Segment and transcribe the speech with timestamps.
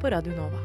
[0.00, 0.58] på Radio Nova.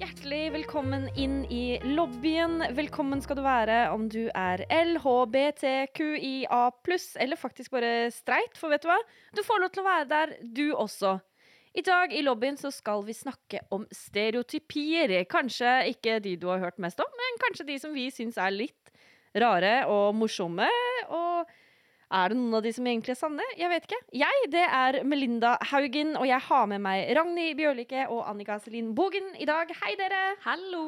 [0.00, 2.64] Hjertelig velkommen inn i lobbyen.
[2.74, 6.62] Velkommen skal du være om du er LHBTQIA
[7.22, 8.98] eller faktisk bare streit, for vet du hva?
[9.36, 11.20] Du får lov til å være der, du også.
[11.70, 15.20] I dag i lobbyen så skal vi snakke om stereotypier.
[15.30, 18.50] Kanskje ikke de du har hørt mest om, men kanskje de som vi syns er
[18.56, 18.90] litt
[19.38, 20.66] rare og morsomme.
[21.14, 21.46] Og
[22.10, 23.44] er det noen av de som egentlig er sanne?
[23.58, 23.98] Jeg vet ikke.
[24.18, 28.90] Jeg, det er Melinda Haugen, og jeg har med meg Ragnhild Bjørlike og Annika Selin
[28.98, 29.70] Bogen i dag.
[29.82, 30.22] Hei, dere!
[30.42, 30.82] Hallo.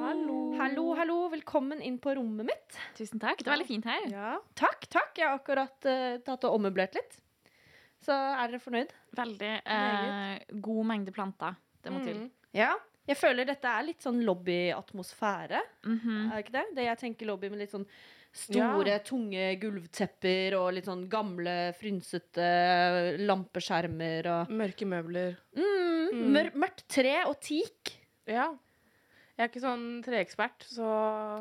[0.59, 1.19] Hallo, hallo.
[1.31, 2.79] Velkommen inn på rommet mitt.
[2.99, 3.39] Tusen takk.
[3.39, 4.09] Det var veldig fint her.
[4.11, 4.33] Ja.
[4.59, 5.13] Takk, takk.
[5.21, 7.21] Jeg har akkurat uh, tatt og ommøblert litt.
[8.03, 8.91] Så er dere fornøyd?
[9.15, 11.55] Veldig eh, god mengde planter.
[11.85, 12.25] Det må til.
[12.57, 12.73] Ja.
[13.07, 15.63] Jeg føler dette er litt sånn lobbyatmosfære.
[15.87, 16.19] Mhm.
[16.27, 16.65] Er det ikke det?
[16.79, 17.87] Det jeg tenker lobby med litt sånn
[18.33, 22.47] store, tunge gulvtepper og litt sånn gamle, frynsete
[23.21, 25.37] lampeskjermer og Mørke møbler.
[25.57, 27.95] mm, mør Mørkt tre og teak.
[28.31, 28.51] Ja.
[29.37, 30.89] Jeg er ikke sånn treekspert, så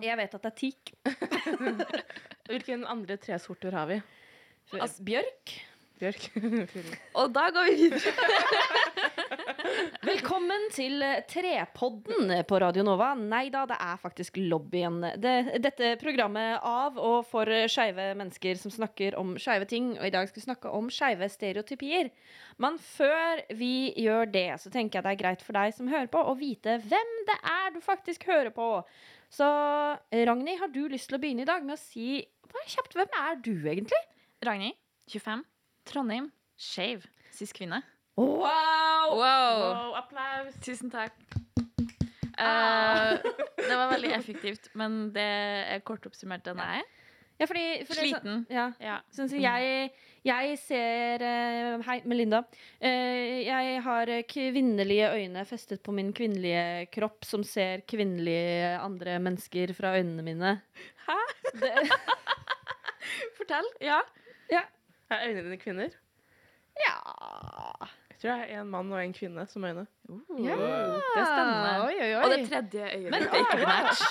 [0.04, 0.94] Jeg vet at det er teak.
[2.52, 4.00] Hvilke andre tresorter har vi?
[4.80, 5.56] Altså, bjørk.
[6.02, 6.30] Bjørk.
[7.20, 8.14] Og da går vi videre.
[10.02, 13.12] Velkommen til eh, Trepodden på Radio Nova.
[13.18, 15.00] Nei da, det er faktisk lobbyen.
[15.22, 19.94] Det, dette programmet av og for skeive mennesker som snakker om skeive ting.
[20.00, 22.10] Og i dag skal vi snakke om skeive stereotypier.
[22.62, 26.10] Men før vi gjør det, så tenker jeg det er greit for deg som hører
[26.12, 28.74] på, å vite hvem det er du faktisk hører på.
[29.32, 32.20] Så Ragnhild, har du lyst til å begynne i dag med å si
[32.52, 34.02] bare kjapt, hvem er du egentlig?
[34.44, 34.78] Ragnhild,
[35.14, 35.46] 25.
[35.88, 36.32] Trondheim.
[36.62, 37.06] Skeiv.
[37.32, 37.82] Cis-kvinne.
[38.22, 39.18] Wow!
[39.18, 39.60] Wow.
[39.74, 40.54] Wow, applaus!
[40.62, 41.16] Tusen takk.
[42.42, 43.12] Eh,
[43.58, 45.26] det var veldig effektivt, men det
[45.76, 46.90] er kort oppsummert den jeg er.
[47.42, 48.44] Ja, fordi, fordi Sliten.
[48.54, 48.68] Ja.
[48.78, 49.00] Ja.
[49.16, 49.88] Sånn som jeg,
[50.28, 52.44] jeg ser eh, Hei, Melinda.
[52.78, 59.74] Eh, jeg har kvinnelige øyne festet på min kvinnelige kropp, som ser kvinnelige andre mennesker
[59.78, 60.54] fra øynene mine.
[61.08, 61.18] Hæ?
[61.58, 61.74] Det,
[63.40, 63.74] Fortell.
[63.82, 63.98] Ja.
[64.54, 64.62] ja.
[65.10, 65.98] Er øynene dine kvinner?
[66.86, 67.98] ja.
[68.22, 69.88] Tror jeg er en mann og en kvinne som øyne.
[70.46, 71.72] Ja, Det er spennende.
[71.88, 72.24] Oi, oi, oi.
[72.24, 74.02] Og det tredje øyet Men- ditt er ikke binært.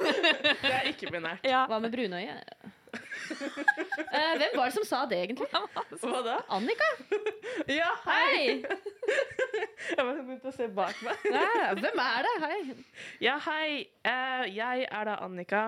[0.62, 1.48] Det er ikke binært.
[1.50, 1.64] Ja.
[1.66, 2.36] Hva med brunøye?
[2.90, 5.48] uh, hvem var det som sa det, egentlig?
[6.02, 6.36] Hva da?
[6.50, 6.88] Annika?
[7.68, 8.30] Ja, hei!
[8.30, 8.64] Hei!
[9.90, 11.26] Jeg bare begynte å se bak meg.
[11.34, 12.34] Ja, hvem er det?
[12.46, 12.58] Hei.
[13.24, 13.68] Ja, hei.
[14.06, 15.64] Uh, jeg er da Annika.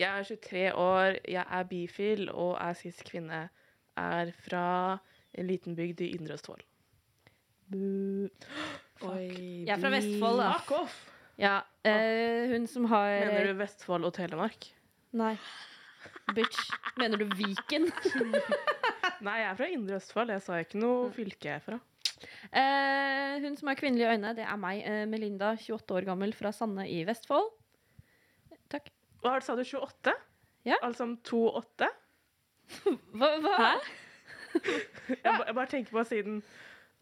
[0.00, 3.42] Jeg er 23 år, jeg er bifil og er cis-kvinne.
[4.00, 4.66] Er fra
[5.36, 6.64] en liten bygd i Indre Østfold.
[7.72, 10.50] Oi, Jeg er fra Vestfold, da.
[10.60, 10.96] Fuck off!
[11.40, 11.54] Ja,
[11.88, 14.66] eh, hun som har Mener du Vestfold og Telemark?
[15.16, 15.32] Nei.
[16.36, 16.58] Bitch.
[17.00, 17.88] Mener du Viken?
[19.26, 20.32] Nei, jeg er fra Indre Østfold.
[20.34, 21.78] Jeg sa ikke noe fylke jeg er fra.
[22.52, 26.52] Eh, hun som har kvinnelige øyne, det er meg, eh, Melinda, 28 år gammel, fra
[26.54, 27.48] Sande i Vestfold.
[28.72, 28.90] Takk.
[29.24, 29.62] Hva sa du?
[29.66, 30.14] 28?
[30.68, 30.78] Ja.
[30.86, 31.88] Altså om 2-8?
[33.18, 33.32] Hva?
[33.42, 33.56] hva?
[33.58, 33.74] Hæ?
[35.08, 36.42] Jeg, ba- jeg bare tenker på siden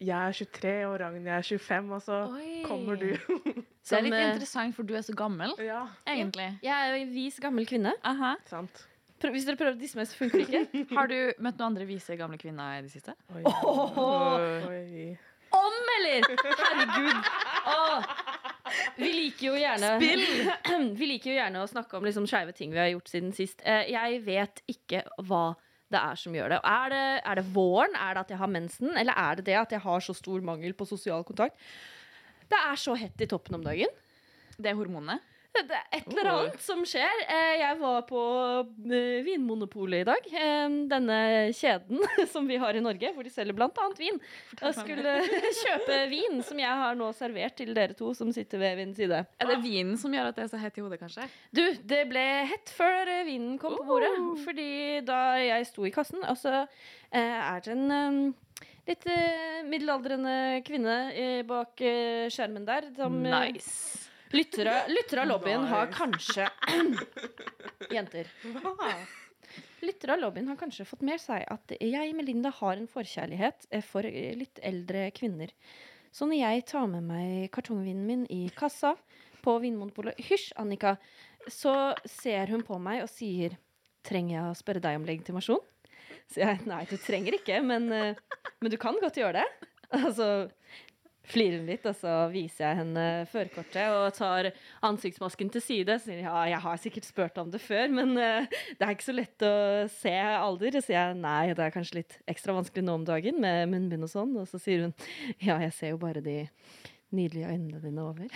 [0.01, 2.61] jeg er 23 og Ragnhild er 25, og så Oi.
[2.65, 3.11] kommer du.
[3.81, 6.47] Det er litt eh, interessant, for du er så gammel, ja, egentlig.
[6.61, 7.93] Jeg er jo en vis, gammel kvinne.
[8.05, 8.35] Aha.
[8.49, 8.83] sant.
[9.21, 10.85] Hvis dere prøver å disse meg, så funker det ikke.
[10.97, 13.13] Har du møtt noen andre vise gamle kvinner i det siste?
[13.35, 13.41] Oi.
[13.45, 13.97] Oh.
[14.69, 15.11] Oi.
[15.53, 16.29] Om, eller?
[16.61, 17.31] Herregud.
[17.69, 18.13] Oh.
[18.95, 19.89] Vi liker jo gjerne
[20.99, 23.61] Vi liker jo gjerne å snakke om liksom skeive ting vi har gjort siden sist.
[23.67, 25.51] Eh, Jeg vet ikke hva
[25.91, 26.59] det er som gjør det.
[26.63, 27.05] Er, det.
[27.27, 27.95] er det våren?
[27.95, 28.93] Er det at jeg har mensen?
[28.97, 31.57] Eller er det det at jeg har så stor mangel på sosial kontakt?
[32.51, 33.91] Det er så hett i toppen om dagen.
[34.57, 35.19] Det er hormonene.
[35.71, 37.21] Det er et eller annet som skjer.
[37.27, 38.19] Eh, Jeg var på
[38.87, 40.27] eh, Vinmonopolet i dag.
[40.31, 41.17] Eh, Denne
[41.57, 41.99] kjeden
[42.33, 43.87] som vi har i Norge, hvor de selger bl.a.
[43.99, 44.17] vin.
[44.61, 45.15] Og skulle
[45.61, 49.21] kjøpe vin, som jeg har nå servert til dere to som sitter ved min side.
[49.43, 51.27] Er det vinen som gjør at det er så hett i hodet, kanskje?
[51.51, 54.13] Du, det ble hett før vinen kom på bordet.
[54.45, 54.69] Fordi
[55.07, 58.31] da jeg sto i kassen, og så eh, er det en
[58.87, 59.03] litt
[59.69, 60.95] middelaldrende kvinne
[61.47, 61.83] bak
[62.33, 62.87] skjermen der.
[62.97, 64.00] Som, Nice.
[64.31, 66.47] Lyttere, lyttere av lobbyen har kanskje
[67.95, 68.29] Jenter.
[69.81, 73.83] lyttere av lobbyen har kanskje fått med seg at jeg, Melinda, har en forkjærlighet eh,
[73.83, 75.51] for eh, litt eldre kvinner.
[76.11, 78.95] Så når jeg tar med meg kartongvinen min i kassa
[79.43, 80.95] på Vinmonopolet Hysj, Annika,
[81.47, 83.57] så ser hun på meg og sier
[84.01, 85.59] Trenger jeg å spørre deg om legitimasjon?
[86.31, 89.67] Så jeg nei, du trenger ikke, men, eh, men du kan godt gjøre det.
[89.99, 90.29] Og så
[91.27, 94.49] flirer litt, og så viser jeg henne førerkortet og tar
[94.87, 95.97] ansiktsmasken til side.
[95.99, 98.47] Så sier jeg, ja, jeg har sikkert spurt om det før, men uh,
[98.79, 99.53] det er ikke så lett å
[99.93, 100.79] se alder.
[100.79, 104.07] Så sier jeg nei, det er kanskje litt ekstra vanskelig nå om dagen med munnbind
[104.07, 104.33] og sånn.
[104.41, 104.95] Og så sier hun
[105.37, 106.39] ja, jeg ser jo bare de
[107.11, 108.27] nydelige øynene dine over.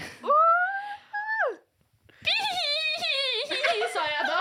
[3.96, 4.40] sa jeg da.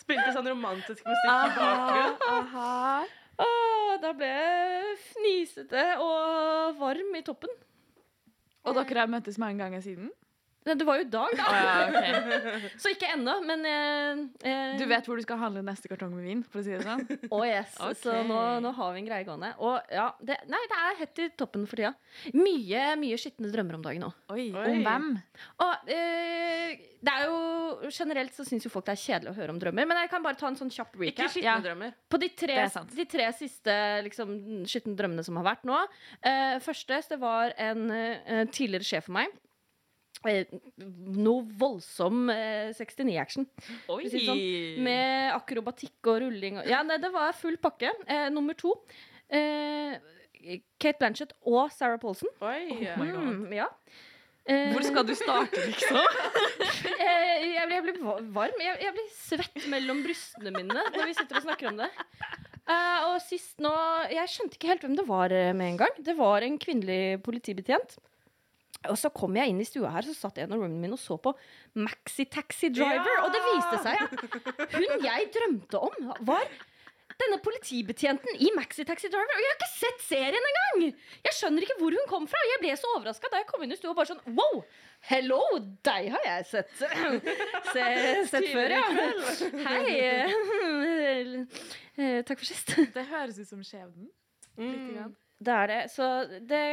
[0.00, 3.16] Spilte sånn romantisk musikk i bakgrunnen.
[4.00, 4.89] Da ble jeg
[5.30, 7.52] fnisete og varm i toppen.
[8.66, 10.10] Og dere har møttes mange ganger siden?
[10.60, 11.44] Det var jo i dag, da.
[11.48, 12.68] Å ja, okay.
[12.80, 16.26] Så ikke ennå, men eh, eh, Du vet hvor du skal handle neste kartong med
[16.26, 16.42] vin?
[16.44, 17.00] for å si det sånn?
[17.34, 17.96] oh yes, okay.
[18.02, 19.54] Så nå, nå har vi en greie gående.
[19.64, 21.94] Og ja, det, nei, det er hett i toppen for tida.
[22.36, 24.12] Mye mye skitne drømmer om dagen nå.
[24.34, 24.66] Oi, Oi.
[24.74, 25.10] Om hvem?
[25.64, 27.40] Og eh, det er jo
[27.90, 30.24] Generelt så syns jo folk det er kjedelig å høre om drømmer, men jeg kan
[30.24, 31.32] bare ta en sånn kjapp Ikke recap.
[31.32, 31.58] skitne Ja.
[31.64, 31.94] drømmer.
[32.12, 32.56] På de tre,
[32.92, 33.74] de tre siste
[34.04, 34.36] liksom,
[34.68, 35.80] skitne drømmene som har vært nå.
[36.20, 39.32] Eh, første det var en eh, tidligere sjef for meg.
[40.28, 40.44] Eh,
[41.16, 43.46] noe voldsom eh, 69-action.
[43.94, 44.02] Oi!
[44.12, 44.42] sånn,
[44.84, 46.60] Med akrobatikk og rulling.
[46.60, 47.94] Og, ja, nei, det var full pakke.
[48.04, 48.74] Eh, nummer to.
[49.32, 49.96] Eh,
[50.80, 52.28] Kate Blanchett og Sarah Paulson.
[52.44, 52.92] Oi.
[53.00, 53.68] Mm, ja.
[54.44, 55.98] Eh, Hvor skal du starte, liksom?
[57.04, 57.98] eh, jeg, blir, jeg blir
[58.34, 58.62] varm.
[58.64, 61.90] Jeg, jeg blir svett mellom brystene mine når vi sitter og snakker om det.
[62.70, 63.70] Eh, og sist nå
[64.12, 66.00] Jeg skjønte ikke helt hvem det var eh, med en gang.
[66.06, 67.96] Det var en kvinnelig politibetjent.
[68.88, 71.02] Og så kom jeg inn i stua her, så satt en av roomene mine og
[71.02, 71.34] så på
[71.84, 73.04] Maxi Taxi Driver.
[73.12, 73.22] Ja!
[73.26, 76.48] Og det viste seg at hun jeg drømte om, var
[77.20, 79.28] denne politibetjenten i Maxi Taxi Driver.
[79.36, 80.86] Og jeg har ikke sett serien engang!
[81.26, 82.40] Jeg skjønner ikke hvor hun kom fra.
[82.54, 84.62] Jeg ble så overraska da jeg kom inn i stua og bare sånn Wow!
[85.10, 85.42] Hello!
[85.84, 86.72] Deg har jeg sett,
[87.74, 87.84] se,
[88.32, 88.86] sett før, ja.
[89.68, 91.44] Hei.
[92.00, 92.70] Eh, Takk for sist.
[92.94, 94.06] Det høres ut som skjebnen.
[94.56, 94.86] Litt.
[94.94, 95.10] grann.
[95.40, 95.80] Det er det.
[95.90, 96.66] Så det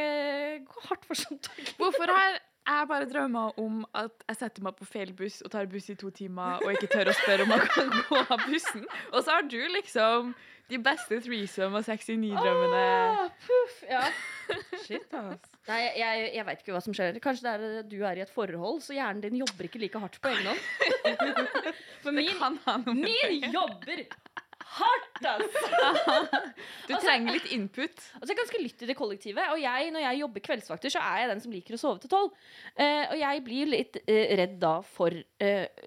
[0.68, 1.48] går hardt for sånt.
[1.76, 2.36] Hvorfor har
[2.68, 5.96] jeg bare drømmer om at jeg setter meg på feil buss og tar buss i
[5.96, 8.84] to timer og ikke tør å spørre om jeg kan gå av bussen?
[9.12, 10.34] Og så har du liksom
[10.68, 12.80] de beste threesome og 69-drømmene.
[13.22, 14.02] Åh, puff, ja.
[14.84, 15.46] Shit, ass.
[15.68, 17.16] Nei, jeg, jeg, veit ikke hva som skjer.
[17.24, 20.02] Kanskje det er at du er i et forhold, så hjernen din jobber ikke like
[20.02, 20.60] hardt på egen hånd.
[22.04, 22.36] For min,
[23.00, 24.04] min jobber
[24.76, 26.40] hardt, altså!
[26.88, 27.94] Du trenger litt input.
[28.18, 29.52] Altså, jeg er ganske lytt i det kollektivet.
[29.54, 32.12] Og jeg, når jeg jobber kveldsvakter, så er jeg den som liker å sove til
[32.12, 32.34] tolv.
[32.74, 35.86] Eh, og jeg blir litt uh, redd da for uh,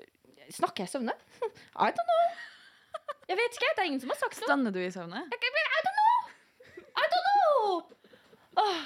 [0.52, 1.14] Snakker jeg søvne?
[1.86, 2.24] I don't know.
[3.30, 3.70] Jeg vet ikke.
[3.78, 4.50] Det er ingen som har sagt noe.
[4.50, 5.24] Stander du i søvne?
[5.32, 6.18] I don't know!
[6.92, 7.78] I don't know!
[8.60, 8.82] Oh,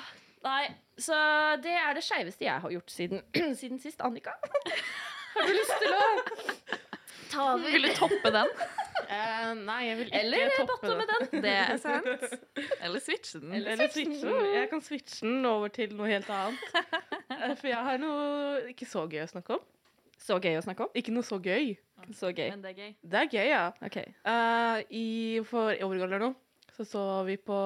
[0.45, 0.67] nei,
[1.01, 1.17] så
[1.63, 3.23] det er det skeiveste jeg har gjort siden,
[3.61, 4.01] siden sist.
[4.05, 4.35] Annika,
[5.33, 6.03] har du lyst til å
[7.31, 7.69] ta over?
[7.71, 8.49] Vil du toppe den?
[9.05, 11.43] Uh, nei, jeg vil ikke Eller toppe botte med den?
[11.45, 12.25] Det er sant.
[12.81, 13.53] Eller switche den.
[13.57, 14.49] Eller, eller switche den.
[14.55, 16.79] Jeg kan switche den over til noe helt annet.
[17.35, 19.65] Eh, For jeg har noe ikke så gøy å snakke om.
[20.25, 20.93] Så gøy å snakke om.
[20.97, 21.75] Ikke noe så gøy.
[22.15, 22.49] Så gøy.
[22.55, 22.93] Men det er gøy.
[23.03, 23.63] Det er gøy, ja.
[23.85, 24.13] Okay.
[24.25, 25.05] Uh, i,
[25.45, 26.35] for i overgang eller noe,
[26.75, 27.57] så så vi på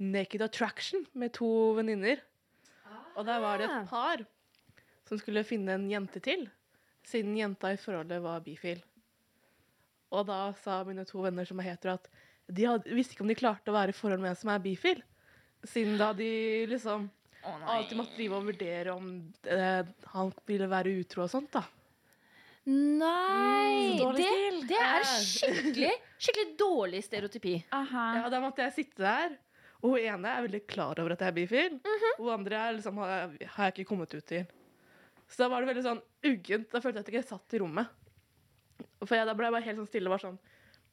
[0.00, 2.20] Naked Attraction med to venninner.
[3.18, 3.80] Og der var det Ah.
[3.82, 4.22] et par
[5.08, 6.44] som skulle finne en jente til,
[7.06, 8.82] siden jenta i forholdet var bifil.
[10.10, 12.10] Og da sa mine to venner som er hetero, at
[12.50, 14.62] de hadde, visste ikke om de klarte å være i forhold med en som er
[14.64, 15.02] bifil.
[15.70, 16.30] Siden da de
[16.70, 17.04] liksom
[17.44, 19.12] oh, alltid måtte drive og vurdere om
[19.44, 21.62] eh, han ville være utro og sånt, da.
[22.70, 23.96] Nei!
[23.96, 24.30] Mm, det,
[24.68, 27.54] det er skikkelig, skikkelig dårlig stereotypi.
[27.76, 28.06] Aha.
[28.20, 29.38] Ja, da måtte jeg sitte der.
[29.80, 31.78] Og hun ene er veldig klar over at jeg er bifil.
[32.18, 34.44] Og hun andre er liksom, har, har jeg ikke kommet ut til.
[35.30, 36.68] Så da var det veldig sånn uggent.
[36.72, 37.86] Da følte jeg at jeg ikke satt i rommet.
[39.06, 40.10] For jeg, da ble jeg bare helt sånn stille.
[40.10, 40.38] og var sånn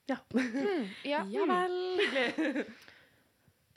[0.08, 0.18] Ja.
[1.04, 1.24] Ja.
[1.34, 2.66] Ja vel.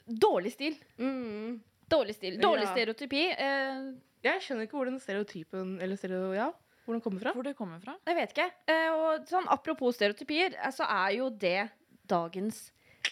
[0.05, 0.75] Dårlig stil.
[0.99, 1.59] Mm.
[1.91, 2.37] Dårlig stil.
[2.41, 2.71] Dårlig Ja.
[2.75, 3.23] stereotypi.
[3.37, 6.51] Eh, Jeg skjønner ikke hvor den stereotypen Eller stereo, ja,
[6.85, 7.33] hvor den kommer fra.
[7.33, 7.95] Hvor det kommer fra?
[8.05, 8.51] jeg vet ikke.
[8.67, 11.69] Eh, og sånn, apropos stereotypier, så så er jo det
[12.07, 12.71] dagens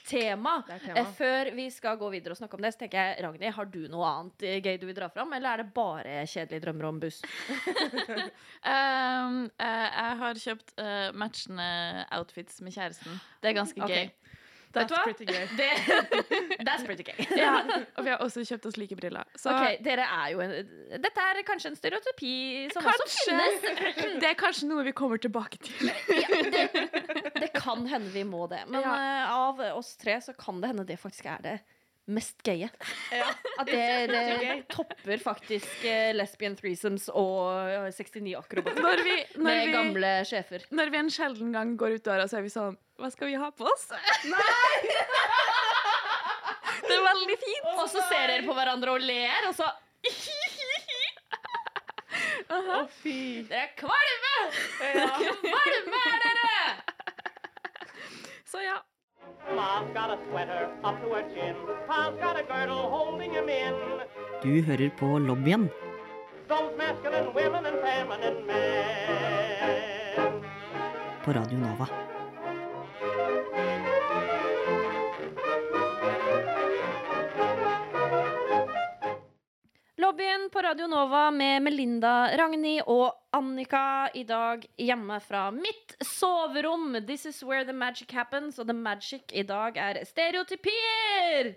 [0.10, 0.64] tema.
[0.70, 1.04] Er Eh, tema.
[1.18, 3.80] før vi skal gå videre og snakke om det, så tenker jeg, Ragnhild, har du
[3.88, 7.00] noe annet eh, gøy du vil dra fram, eller er det bare kjedelige drømmer om
[7.00, 7.22] buss?
[8.60, 11.68] Um, uh, jeg har kjøpt uh, matchende
[12.12, 13.20] outfits med kjæresten.
[13.42, 13.90] Det er ganske Ok.
[13.94, 14.10] gøy.
[14.76, 15.48] That's pretty gay.
[15.58, 15.70] Det,
[16.68, 17.26] that's pretty gay.
[17.36, 17.64] Ja,
[17.98, 19.26] og vi har også kjøpt oss like briller.
[19.36, 20.54] Så okay, dere er jo en,
[21.02, 22.34] Dette er kanskje en stereotypi
[22.74, 23.66] som også finnes.
[24.22, 25.90] Det er kanskje noe vi kommer tilbake til.
[26.14, 26.68] Ja, det,
[27.42, 28.62] det kan hende vi må det.
[28.70, 28.94] Men Ja.
[28.94, 31.58] uh, av oss tre så kan det hende det faktisk er det
[32.10, 32.70] mest gaye.
[33.14, 33.28] Ja.
[33.62, 39.44] At det, det topper faktisk eh, lesbian threesomes og eh, 69 akrobater Når vi, når,
[39.46, 40.66] med vi, gamle sjefer.
[40.74, 43.38] når vi en sjelden gang går ut døra, så er vi sånn Hva skal vi
[43.40, 43.86] ha på oss?
[44.30, 44.80] Nei!
[46.88, 47.70] det er veldig fint.
[47.76, 49.70] Og så ser dere på hverandre og ler, og så
[52.50, 53.46] Å, fy.
[53.46, 54.36] Dere er kvalme!
[54.80, 56.62] Kvalme er dere!
[58.50, 58.80] Så ja.
[59.56, 61.56] Ma's got a sweater up to her chin.
[61.88, 63.74] Pa's got a girdle holding him in.
[64.44, 65.70] Du hører på lobbyen
[66.50, 70.42] Those masculine women and feminine men.
[71.24, 71.86] på Radio Nova.
[79.98, 86.98] Lobbyen på Radio Nova med Melinda, Ragnhild og Annika i dag hjemme fra mitt soverom.
[87.08, 91.56] This is where the magic happens, og the magic i dag er stereotypier!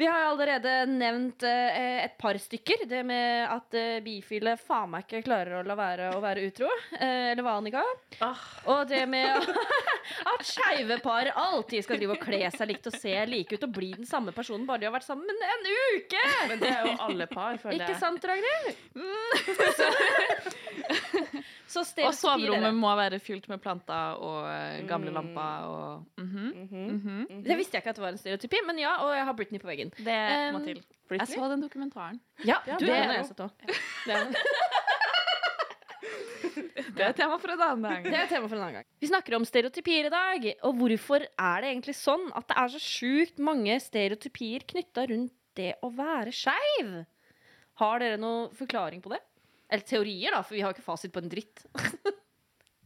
[0.00, 2.86] Vi har allerede nevnt eh, et par stykker.
[2.88, 6.70] Det med at eh, bifile faen meg ikke klarer å la være å være utro.
[6.96, 7.82] Eh, eller hva, Annika?
[8.24, 8.40] Ah.
[8.72, 9.44] Og det med
[10.32, 13.76] at skeive par alltid skal drive og kle seg likt og se like ut og
[13.76, 16.24] bli den samme personen bare de har vært sammen en uke!
[16.48, 18.72] Men det er jo alle par, føler Ikke sant, Ragnhild?
[21.70, 25.14] Så Og soverommet må være fylt med planter og eh, gamle Mm.
[25.14, 26.98] lamper og mhm, Mhm.
[26.98, 27.44] -hmm.
[27.46, 29.60] Det visste jeg ikke at det var en stereotypi, men ja, og jeg har Britney
[29.60, 29.89] på veggen.
[29.98, 30.16] Det
[30.54, 30.82] må Um, til.
[31.10, 32.20] Jeg så den dokumentaren.
[32.44, 33.24] Ja, Ja, du, det er
[36.90, 38.04] Det er tema for en annen gang.
[38.06, 38.86] Det er tema for en annen gang.
[39.02, 40.46] Vi snakker om stereotypier i dag.
[40.68, 45.34] Og hvorfor er det egentlig sånn at det er så sjukt mange stereotypier knytta rundt
[45.58, 46.94] det å være skeiv?
[47.80, 49.20] Har dere noen forklaring på det?
[49.70, 51.62] Eller teorier, da, for vi har ikke fasit på en dritt.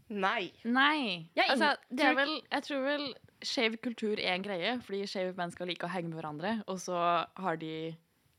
[0.08, 0.50] Nei.
[0.68, 1.30] Nei.
[1.34, 3.06] Jeg altså, det er vel, jeg tror vel
[3.46, 6.96] skeiv kultur er en greie, fordi skeive mennesker liker å henge med hverandre, og så
[7.40, 7.94] har de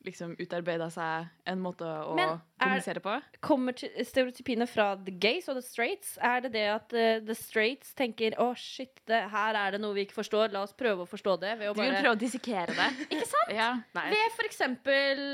[0.05, 3.15] liksom utarbeida seg en måte å Men er- kommunisere på.
[3.41, 6.17] Kommer stereotypiene fra the gays og the straights?
[6.21, 9.97] Er det det at uh, the straights tenker å shit, det, her er det noe
[9.97, 12.21] vi ikke forstår, la oss prøve å forstå det ved å Du vil prøve å
[12.21, 12.89] dissekere det.
[13.15, 13.53] Ikke sant?
[13.55, 13.71] Ja.
[13.97, 14.07] Nei.
[14.13, 15.25] Ved for eksempel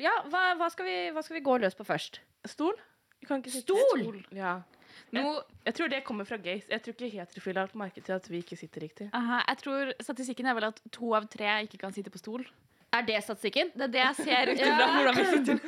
[0.00, 2.22] Ja, hva, hva, skal vi, hva skal vi gå løs på først?
[2.46, 2.72] Stol?
[2.72, 2.84] Stol!
[3.26, 4.20] kan ikke sitte Stol?
[4.36, 4.60] Ja.
[5.12, 6.66] Nå, Jeg tror det kommer fra gays.
[6.70, 9.08] Jeg tror ikke heterofile har lagt merke til at vi ikke sitter riktig.
[9.14, 12.46] aha, jeg tror Statistikken er vel at to av tre ikke kan sitte på stol.
[12.96, 13.72] Er det statistikken?
[13.74, 14.66] Det er det jeg ser ut Ja.
[14.72, 15.58] ifra hvordan vi sitter.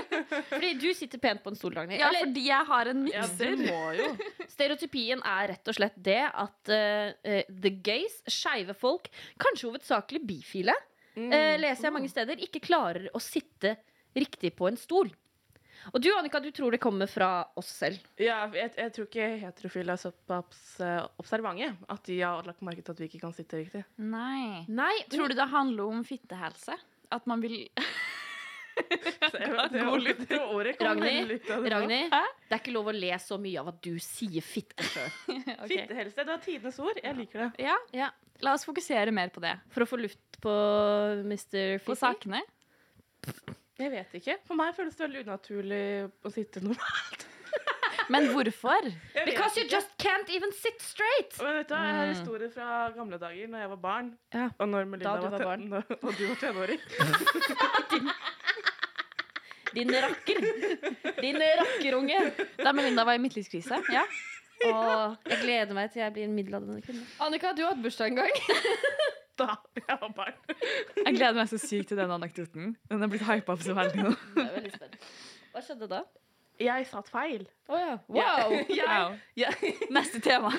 [0.50, 2.00] Fordi du sitter pent på en stol, Ragnhild.
[2.00, 3.64] Ja, Eller, fordi jeg har en Ja, mikser.
[3.66, 4.12] Ja,
[4.54, 9.10] stereotypien er rett og slett det at eh, the gays, skeive folk,
[9.42, 10.74] kanskje hovedsakelig bifile,
[11.18, 11.26] Mm.
[11.34, 13.72] uh, leser jeg mange steder, ikke klarer å sitte
[14.16, 15.10] riktig på en stol.
[15.92, 18.02] Og du, Annika, du tror det kommer fra oss selv.
[18.20, 22.84] Ja, jeg, jeg tror ikke heterofile er såpass eh, observante at de har lagt merke
[22.84, 23.84] til at vi ikke kan sitte riktig.
[23.96, 24.66] Nei.
[24.68, 26.76] Nei, Tror du det handler om fittehelse?
[27.10, 27.64] At man vil
[30.80, 35.10] Ragnhild, det er ikke lov å le så mye av at du sier fitte sjøl.
[35.36, 35.68] okay.
[35.72, 37.00] Fittehelse, det var tidenes ord.
[37.02, 37.50] Jeg liker det.
[37.66, 37.76] Ja.
[37.96, 38.10] Ja.
[38.44, 39.56] La oss fokusere mer på det.
[39.74, 40.52] For å få luft på
[41.26, 41.80] Mr.
[41.84, 42.00] På Fitti.
[42.00, 42.40] sakene.
[43.80, 44.34] Jeg vet ikke.
[44.46, 45.82] For meg føles det veldig unaturlig
[46.28, 47.26] å sitte normalt.
[48.12, 48.88] Men hvorfor?
[49.28, 51.36] Because you just can't even sit straight.
[51.40, 52.14] Men vet du, Jeg har Mm.
[52.16, 54.10] historier fra gamle dager når jeg var barn.
[54.34, 54.48] Ja.
[54.58, 55.84] Og når Melinda Da du var ten- barn.
[56.04, 56.80] og du var tenåring.
[59.74, 60.40] Din rakker.
[61.22, 62.18] Din rakkerunge.
[62.58, 63.78] Da Melinda var i midtlivskrise.
[63.94, 64.02] Ja.
[64.66, 67.06] Og jeg gleder meg til jeg blir en middelaldrende kvinne.
[67.22, 68.34] Annika, du har hatt bursdag en gang.
[69.40, 69.56] Da
[70.28, 70.34] jeg.
[71.00, 72.72] Jeg gleder meg så sykt til den anekdoten.
[72.90, 74.14] Den er blitt hypa opp så veldig nå.
[74.44, 74.96] Er.
[75.54, 76.02] Hva skjedde da?
[76.60, 77.46] Jeg satt feil.
[77.72, 77.94] Oh, ja.
[78.12, 78.52] Wow!
[78.90, 79.14] Wow.
[79.38, 80.50] jeg, Neste tema.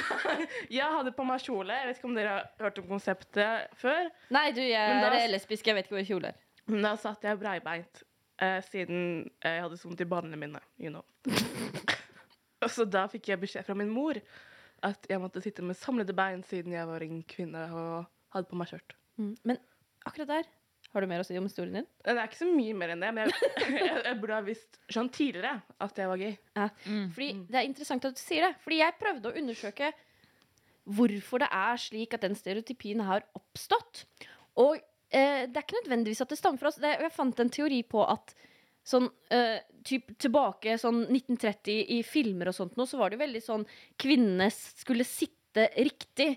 [0.74, 1.76] jeg hadde på meg kjole.
[1.78, 4.10] Jeg vet ikke om dere har hørt om konseptet før.
[4.34, 5.70] Nei, du, jeg da- er lesbisk.
[5.70, 6.40] Jeg vet ikke hva kjole er.
[6.72, 8.02] Men da satt jeg breibeint,
[8.42, 10.62] eh, siden jeg hadde så vondt i ballene mine.
[10.82, 11.06] You know.
[12.62, 14.18] og så da fikk jeg beskjed fra min mor
[14.86, 18.60] at jeg måtte sitte med samlede bein siden jeg var en kvinne og hadde på
[18.60, 18.98] meg skjørt.
[19.20, 19.32] Mm.
[19.48, 19.62] Men
[20.08, 20.50] akkurat der
[20.92, 21.86] Har du mer å si om historien din?
[22.04, 24.80] Det er ikke så mye mer enn det, men jeg, jeg, jeg burde ha visst
[24.92, 26.34] sånn tidligere at det var gay.
[26.84, 27.06] Mm.
[27.16, 28.54] Fordi Det er interessant at du sier det.
[28.66, 29.92] Fordi jeg prøvde å undersøke
[30.98, 34.04] hvorfor det er slik at den stereotypien har oppstått.
[34.60, 34.82] Og
[35.14, 36.82] eh, det er ikke nødvendigvis at det stammer fra oss.
[36.82, 38.36] Det, jeg fant en teori på at
[38.88, 43.26] sånn eh, typ, tilbake sånn 1930 i filmer og sånt noe, så var det jo
[43.26, 43.66] veldig sånn
[44.02, 46.34] Kvinnene skulle sitte riktig.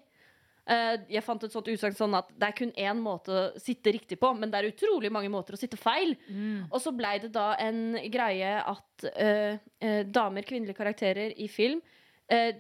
[0.64, 3.92] Eh, jeg fant et sånt utsagn sånn at det er kun én måte å sitte
[3.92, 6.14] riktig på, men det er utrolig mange måter å sitte feil.
[6.70, 11.82] Og så blei det da en greie at uh, uh, damer, kvinnelige karakterer i film,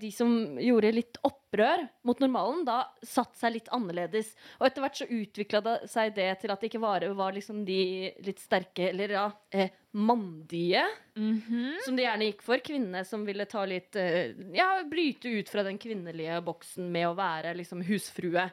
[0.00, 4.34] de som gjorde litt opprør mot normalen, da satte seg litt annerledes.
[4.60, 7.62] Og etter hvert så utvikla det seg det til at det ikke var, var liksom
[7.64, 10.84] de litt sterke, eller ja, eh, mandige,
[11.16, 11.78] Mhm.
[11.84, 12.58] som de gjerne gikk for.
[12.58, 17.14] Kvinnene som ville ta litt eh, Ja, bryte ut fra den kvinnelige boksen med å
[17.16, 18.50] være liksom husfrue.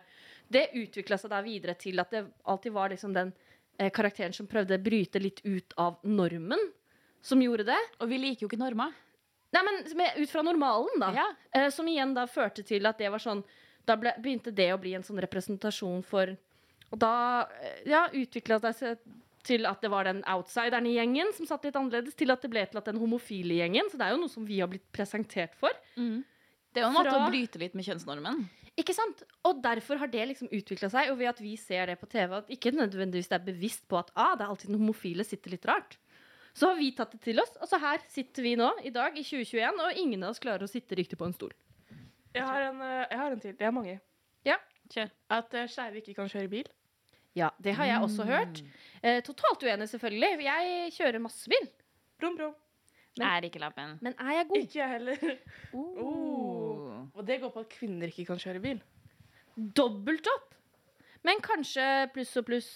[0.52, 3.34] Det utvikla seg da videre til at det alltid var liksom den
[3.80, 6.60] eh, karakteren som prøvde å bryte litt ut av normen,
[7.22, 7.80] som gjorde det.
[8.00, 8.92] Og vi liker jo ikke normer.
[9.52, 11.10] Nei, men er ut fra normalen, da.
[11.16, 11.28] Ja.
[11.56, 13.44] Eh, som igjen da førte til at det var sånn
[13.88, 16.36] Da ble, begynte det å bli en sånn representasjon for
[16.92, 19.02] Og da eh, ja, utvikla det seg
[19.44, 22.52] til at det var den outsideren i gjengen som satt litt annerledes, til at det
[22.54, 23.88] ble til at den homofile gjengen.
[23.90, 25.74] Så det er jo noe som vi har blitt presentert for.
[25.98, 28.44] Det er jo en måte å bryte litt med kjønnsnormen.
[28.80, 29.24] Ikke sant?
[29.50, 32.38] Og derfor har det liksom utvikla seg, og ved at vi ser det på TV,
[32.38, 35.56] at ikke nødvendigvis det er bevisst på at ah, det er alltid den homofile sitter
[35.56, 35.98] litt rart.
[36.54, 39.16] Så har vi tatt det til oss, og så her sitter vi nå i dag
[39.16, 41.54] i 2021, og ingen av oss klarer å sitte riktig på en stol.
[42.36, 43.56] Jeg har en, eh, jeg har en til.
[43.60, 44.00] Det er mange.
[44.92, 45.12] Kjør.
[45.32, 46.70] At uh, skeive ikke kan kjøre bil.
[47.38, 48.60] Ja, det har jeg også hørt.
[49.00, 50.44] Eh, totalt uenig, selvfølgelig.
[50.44, 51.70] Jeg kjører masse bil.
[52.20, 52.56] Brum, brum.
[53.20, 53.98] Men- er ikke lappen.
[54.02, 54.58] Men er jeg god?
[54.58, 55.38] Ikke jeg heller.
[55.74, 57.08] Oh.
[57.16, 58.82] Og det går på at kvinner ikke kan kjøre bil.
[59.56, 60.56] Dobbelt opp!
[61.24, 62.70] Men kanskje pluss og pluss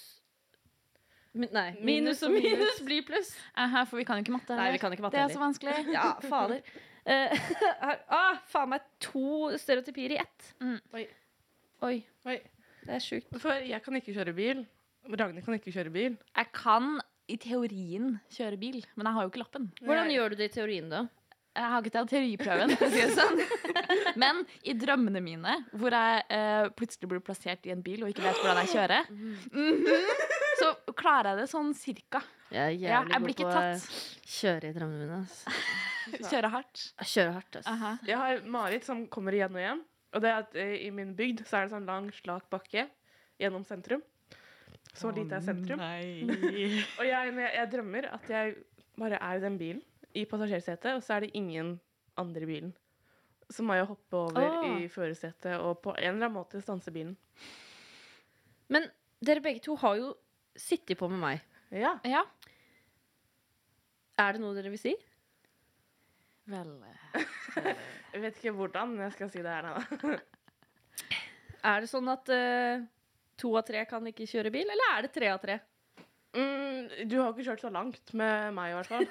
[1.35, 2.81] Men- Nei, minus Minus og minus minus.
[2.87, 3.29] blir pluss.
[3.59, 4.55] Aha, for vi kan jo ikke matte.
[4.55, 5.35] Nei, vi kan ikke matte Det er heller.
[5.35, 5.75] så vanskelig.
[5.97, 6.61] Ja, fader.
[7.05, 7.29] Uh,
[8.09, 10.47] ah, faen meg to stereotypier i ett.
[10.57, 10.79] Mm.
[10.97, 11.03] Oi.
[11.85, 12.37] Oi, Oi.
[12.81, 13.35] det er sjukt.
[13.43, 14.63] For jeg kan ikke kjøre bil.
[15.13, 16.15] Ragnhild kan ikke kjøre bil.
[16.33, 16.95] Jeg kan
[17.29, 19.67] i teorien kjøre bil, men jeg har jo ikke lappen.
[19.85, 21.03] Hvordan gjør du det i teorien, da?
[21.55, 22.73] Jeg har ikke tatt teoriprøven,
[23.15, 23.37] sånn.
[24.19, 28.25] Men i drømmene mine, hvor jeg uh, plutselig blir plassert i en bil og ikke
[28.25, 29.85] vet hvordan jeg kjører, mhm,
[30.65, 32.21] så klarer jeg det sånn cirka.
[32.53, 35.21] Jeg er Ja, jeg blir god på å kjøre i drømmene mine.
[35.25, 35.43] ass.
[36.31, 36.83] Kjøre hardt.
[37.01, 37.59] Kjøre hardt.
[37.59, 37.69] ass.
[37.69, 37.95] Aha.
[38.05, 39.81] Jeg har Marit som kommer igjen og igjen.
[40.15, 42.85] Og det er at eh, I min bygd så er det sånn lang, slak bakke
[43.41, 44.03] gjennom sentrum.
[44.95, 45.81] Så lite er sentrum.
[46.99, 48.55] Og jeg, jeg, jeg drømmer at jeg
[48.95, 49.81] bare er i den bilen,
[50.15, 51.73] i passasjersetet, og så er det ingen
[52.21, 52.69] andre i bilen.
[53.51, 54.69] Så må jeg hoppe over oh.
[54.79, 57.17] i førersetet og på en eller annen måte stanse bilen.
[58.71, 58.87] Men
[59.25, 60.13] dere begge to har jo
[60.55, 61.43] sittet på med meg.
[61.75, 61.95] Ja.
[62.07, 62.23] Ja.
[64.21, 64.95] Er det noe dere vil si?
[66.47, 66.71] Vel
[68.13, 70.15] Jeg vet ikke hvordan jeg skal si det her nå.
[71.65, 72.83] Er det sånn at uh,
[73.41, 75.55] to av tre kan ikke kjøre bil, eller er det tre av tre?
[76.35, 79.05] Mm, du har ikke kjørt så langt med meg, i hvert fall.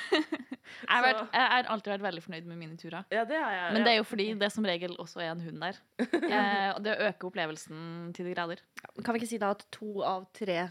[0.16, 3.04] jeg, har vært, jeg har alltid vært veldig fornøyd med mine turer.
[3.12, 3.74] Ja, det har jeg.
[3.76, 5.82] Men det er jo fordi det som regel også er en hund der.
[6.26, 8.60] Eh, og det øker opplevelsen til de grader.
[9.04, 10.64] Kan vi ikke si da at to av tre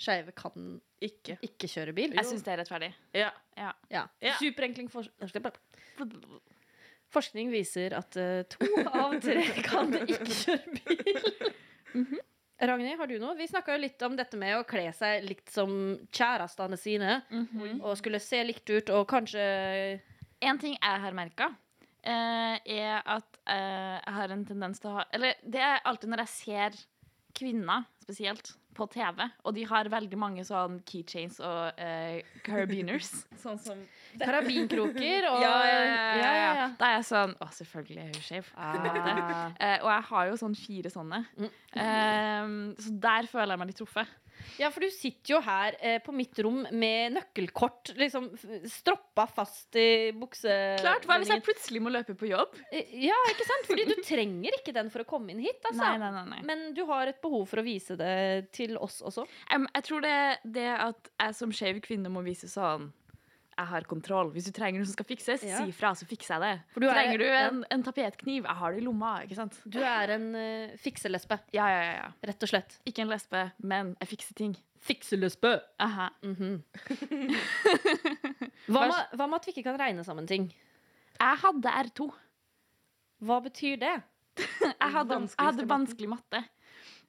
[0.00, 1.38] skeive kan ikke.
[1.44, 2.14] ikke kjøre bil?
[2.16, 2.90] Jeg syns det er rettferdig.
[3.16, 3.30] Ja.
[3.58, 3.72] Ja.
[3.92, 4.04] Ja.
[4.22, 4.36] Ja.
[4.40, 5.08] Superenkling for...
[7.14, 8.66] Forskning viser at uh, to
[9.02, 11.52] av tre kan ikke kjøre bil.
[11.94, 12.22] Mhm.
[12.66, 13.36] Ragnhild, har du noe?
[13.38, 15.70] Vi snakka jo litt om dette med å kle seg likt som
[16.14, 17.20] kjærestene sine.
[17.82, 20.00] Og skulle se likt ut, og kanskje
[20.44, 21.46] En ting jeg har merka,
[22.02, 26.10] eh, er at eh, jeg har en tendens til å ha Eller det er alltid
[26.10, 26.80] når jeg ser
[27.34, 33.10] kvinner spesielt på TV, og de har veldig mange sånn keychains og uh, carabiners.
[33.44, 33.80] sånn som
[34.20, 35.78] Karabinkroker og ja, ja,
[36.18, 36.66] ja, ja.
[36.78, 38.50] Da er jeg sånn Å, selvfølgelig er hun skeiv.
[38.56, 38.74] Ah.
[39.58, 41.24] Eh, og jeg har jo sånn fire sånne.
[41.38, 41.48] Mm.
[41.74, 44.12] Um, så der føler jeg meg litt truffet.
[44.60, 48.30] Ja, for du sitter jo her eh, på mitt rom med nøkkelkort liksom
[48.70, 50.54] stroppa fast i bukse...
[50.80, 52.56] Klart, Hva hvis jeg plutselig må løpe på jobb?
[52.70, 53.68] Eh, Ja, ikke sant?
[53.70, 55.82] Fordi du trenger ikke den for å komme inn hit, altså.
[55.82, 56.42] Nei, nei, nei, nei.
[56.46, 59.26] Men du har et behov for å vise det til oss også.
[59.50, 60.16] Jeg, jeg tror det,
[60.56, 62.90] det at jeg som skeiv kvinne må vise sånn
[63.56, 64.30] Jeg har kontroll.
[64.34, 65.60] Hvis du trenger noe som skal fikses, Ja.
[65.64, 66.54] si fra, så fikser jeg det.
[66.74, 67.40] For du er- trenger du ja.
[67.48, 68.44] en, en tapetkniv?
[68.48, 69.12] Jeg har det i lomma.
[69.22, 69.58] ikke sant?
[69.66, 72.08] Du er en uh, fikselesbe, Ja, ja, ja, ja.
[72.26, 72.78] rett og slett.
[72.86, 74.56] Ikke en lesbe, men jeg fikser ting.
[74.84, 75.60] Fikselesbe.
[75.80, 76.10] Aha.
[76.22, 76.62] Mhm.
[78.68, 80.48] hva, med, hva med at vi ikke kan regne sammen ting?
[81.20, 82.08] Jeg hadde R2.
[83.24, 83.94] Hva betyr det?
[84.84, 86.40] Jeg hadde, jeg hadde vanskelig matte.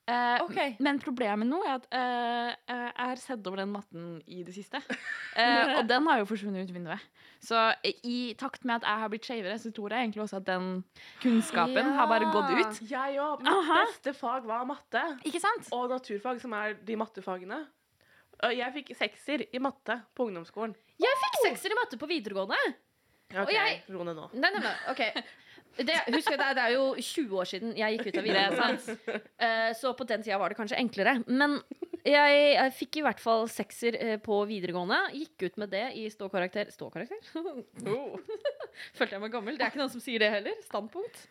[0.06, 0.76] Eh, okay.
[0.86, 4.82] Men problemet nå er at eh, jeg har sett over den matten i det siste.
[5.36, 7.02] Eh, og den har jo forsvunnet ut vinduet.
[7.44, 7.60] Så
[8.08, 10.70] i takt med at jeg har blitt skeivere, så tror jeg egentlig også at den
[11.20, 12.80] kunnskapen har bare gått ut.
[12.88, 13.44] Jeg òg.
[13.44, 13.82] Mitt Aha.
[13.90, 15.02] beste fag var matte.
[15.28, 15.68] Ikke sant?
[15.76, 17.60] Og naturfag, som er de mattefagene.
[18.48, 20.72] Og jeg fikk sekser i matte på ungdomsskolen.
[21.04, 22.62] Jeg fikk sekser i matte på videregående.
[23.36, 24.30] OK, jeg- ro ned nå.
[24.40, 25.04] Nei, nei, nei, ok
[25.78, 28.96] det, Husk at det det er jo 20 år siden jeg gikk ut av videregående.
[29.46, 31.18] Eh, så på den tida var det kanskje enklere.
[31.28, 31.58] Men
[32.06, 35.00] jeg, jeg fikk i hvert fall sekser eh, på videregående.
[35.18, 37.20] Gikk ut med det i ståkarakter Ståkarakter?
[38.98, 39.58] Følte jeg meg gammel.
[39.58, 40.60] Det er ikke noen som sier det heller.
[40.68, 41.26] Standpunkt.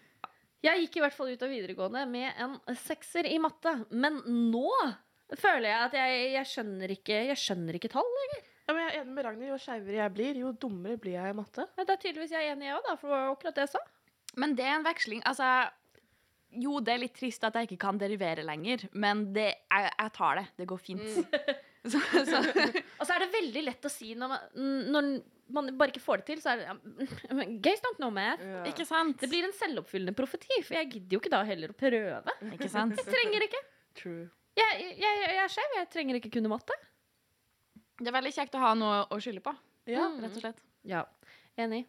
[0.64, 3.74] Jeg gikk i hvert fall ut av videregående med en sekser i matte.
[3.92, 4.70] Men nå
[5.36, 8.10] føler jeg at jeg, jeg, skjønner, ikke, jeg skjønner ikke tall.
[8.64, 9.50] Ja, men jeg er enig med Ragnhild.
[9.52, 11.68] Jo skeivere jeg blir, jo dummere blir jeg i matte.
[11.76, 13.82] Det er tydeligvis jeg er enig jeg òg, for det var akkurat det jeg sa.
[14.40, 15.20] Men det er en veksling.
[15.28, 15.48] Altså
[16.54, 20.12] Jo, det er litt trist at jeg ikke kan derivere lenger, men det, jeg, jeg
[20.14, 20.44] tar det.
[20.60, 21.02] Det går fint.
[21.84, 22.38] Så, så,
[22.98, 24.44] Og så er det veldig lett å si når man,
[24.94, 25.08] når
[25.52, 28.40] man bare ikke får det til, så er det Gays don't know math.
[28.70, 29.18] ikke sant?
[29.20, 32.22] Det blir en selvoppfyllende profeti, for jeg gidder jo ikke da heller å prøve.
[32.56, 32.96] Ikke sant?
[33.04, 33.60] Trenger ikke.
[34.00, 34.24] True.
[34.56, 35.76] Jeg, jeg, jeg er skjev.
[35.76, 36.78] jeg trenger ikke kunne matte.
[38.00, 39.52] Det er veldig kjekt å ha noe å skylde på,
[39.92, 40.06] Ja.
[40.24, 40.64] rett og slett.
[40.88, 41.04] Ja,
[41.60, 41.84] enig.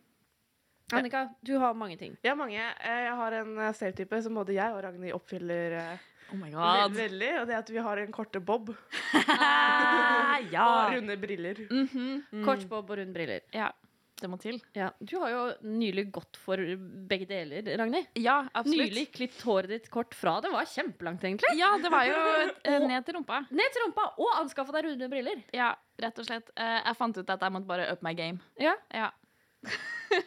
[0.94, 2.18] Annika, du har mange ting.
[2.24, 2.60] Har mange.
[2.60, 5.98] Eh, Jeg har en eh, stereotype som både jeg og Ragnhild oppfyller eh,
[6.34, 8.70] Oh my veld- veldig, og det er at vi har en korte bob
[9.14, 11.60] Ah, og runde briller.
[11.70, 12.44] Mhm.
[12.46, 13.42] Kort bob og runde briller.
[13.54, 13.72] ja.
[14.16, 14.62] Det må til.
[14.74, 14.94] Ja.
[15.04, 18.08] Du har jo nylig gått for begge deler, Ragnhild.
[18.16, 18.88] Ja, absolutt.
[18.94, 20.38] Nylig klippet håret ditt kort fra.
[20.42, 21.52] Det var kjempelangt, egentlig.
[21.60, 23.42] Ja, det var jo og, ned til rumpa.
[23.52, 25.44] Ned til rumpa, og anskaffa deg runde briller.
[25.54, 26.48] Ja, rett og slett.
[26.56, 28.40] Eh, Jeg fant ut at jeg måtte bare up my game.
[28.58, 28.78] Ja.
[28.96, 29.10] Ja.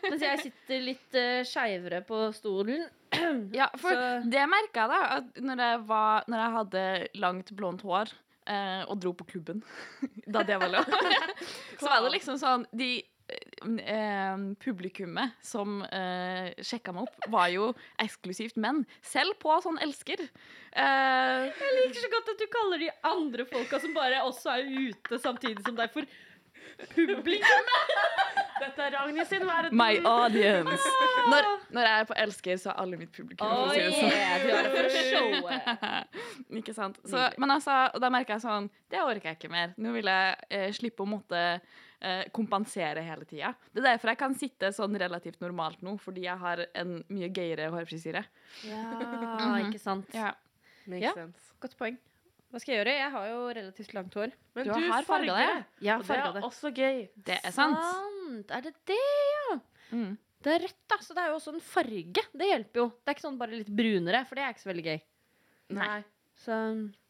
[0.05, 2.87] Mens jeg sitter litt uh, skeivere på stolen.
[3.57, 5.03] Ja, for Så- det merka jeg da.
[5.19, 6.83] At når jeg, var, når jeg hadde
[7.23, 8.11] langt, blondt hår
[8.51, 9.63] eh, og dro på klubben,
[10.35, 10.91] da det var lov,
[11.81, 12.91] så var det liksom sånn De
[13.33, 17.71] eh, publikummet som eh, sjekka meg opp, var jo
[18.05, 18.85] eksklusivt menn.
[19.05, 20.27] Selv på sånn elsker.
[20.73, 24.69] Eh, Jeg liker så godt at du kaller de andre folka som bare også er
[24.93, 26.05] ute samtidig som deg, for
[26.95, 27.73] publikum.
[28.59, 29.77] Dette er Ragnhild sin verden.
[29.79, 30.83] my audience.
[31.31, 33.47] Når, når jeg er på elsker, så er alle mitt publikum.
[33.47, 36.23] Oh, yeah, du er for showet.
[36.63, 36.99] ikke sant.
[37.07, 39.75] Så, men altså, da merker jeg sånn Det orker jeg ikke mer.
[39.79, 43.53] Nå vil jeg eh, slippe å måtte eh, kompensere hele tida.
[43.71, 47.31] Det er derfor jeg kan sitte sånn relativt normalt nå, fordi jeg har en mye
[47.31, 48.25] gøyere hårfrisyre.
[48.67, 50.11] Ja, ikke sant.
[50.17, 50.35] Ja.
[50.89, 51.15] Makes Ja.
[51.15, 51.53] sense.
[51.63, 51.99] Godt poeng.
[52.51, 52.93] Hva skal jeg gjøre?
[52.97, 54.31] Jeg har jo relativt langt hår.
[54.57, 55.65] Men Du du, har farga det.
[55.85, 56.43] Ja, Og det er det.
[56.49, 57.09] også gøy.
[57.29, 57.77] Det er sant.
[57.77, 58.51] Sant.
[58.57, 58.97] Er det det,
[59.35, 59.59] ja?
[59.93, 60.15] Mm.
[60.41, 62.23] Det er rødt, da, så det er jo også en farge.
[62.33, 62.87] Det hjelper jo.
[62.89, 65.01] Det er ikke sånn bare litt brunere, for det er ikke så veldig gøy.
[65.77, 65.99] Nei.
[66.39, 66.59] Så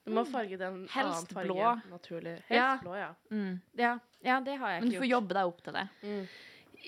[0.08, 1.80] Du må farge den Helst annen blå.
[1.92, 2.32] Naturlig.
[2.48, 2.78] Helst Ja.
[2.82, 3.10] blå, ja.
[3.30, 3.60] Mm.
[3.76, 5.10] ja, ja det har jeg Men du får gjort.
[5.20, 6.28] jobbe deg opp til det.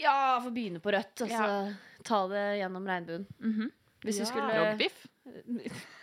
[0.00, 1.72] Ja, få begynne på rødt, og så Ja.
[2.02, 3.26] ta det gjennom regnbuen.
[3.38, 3.70] Mhm.
[4.02, 4.24] Hvis Ja.
[4.24, 5.06] du skulle Roggbiff.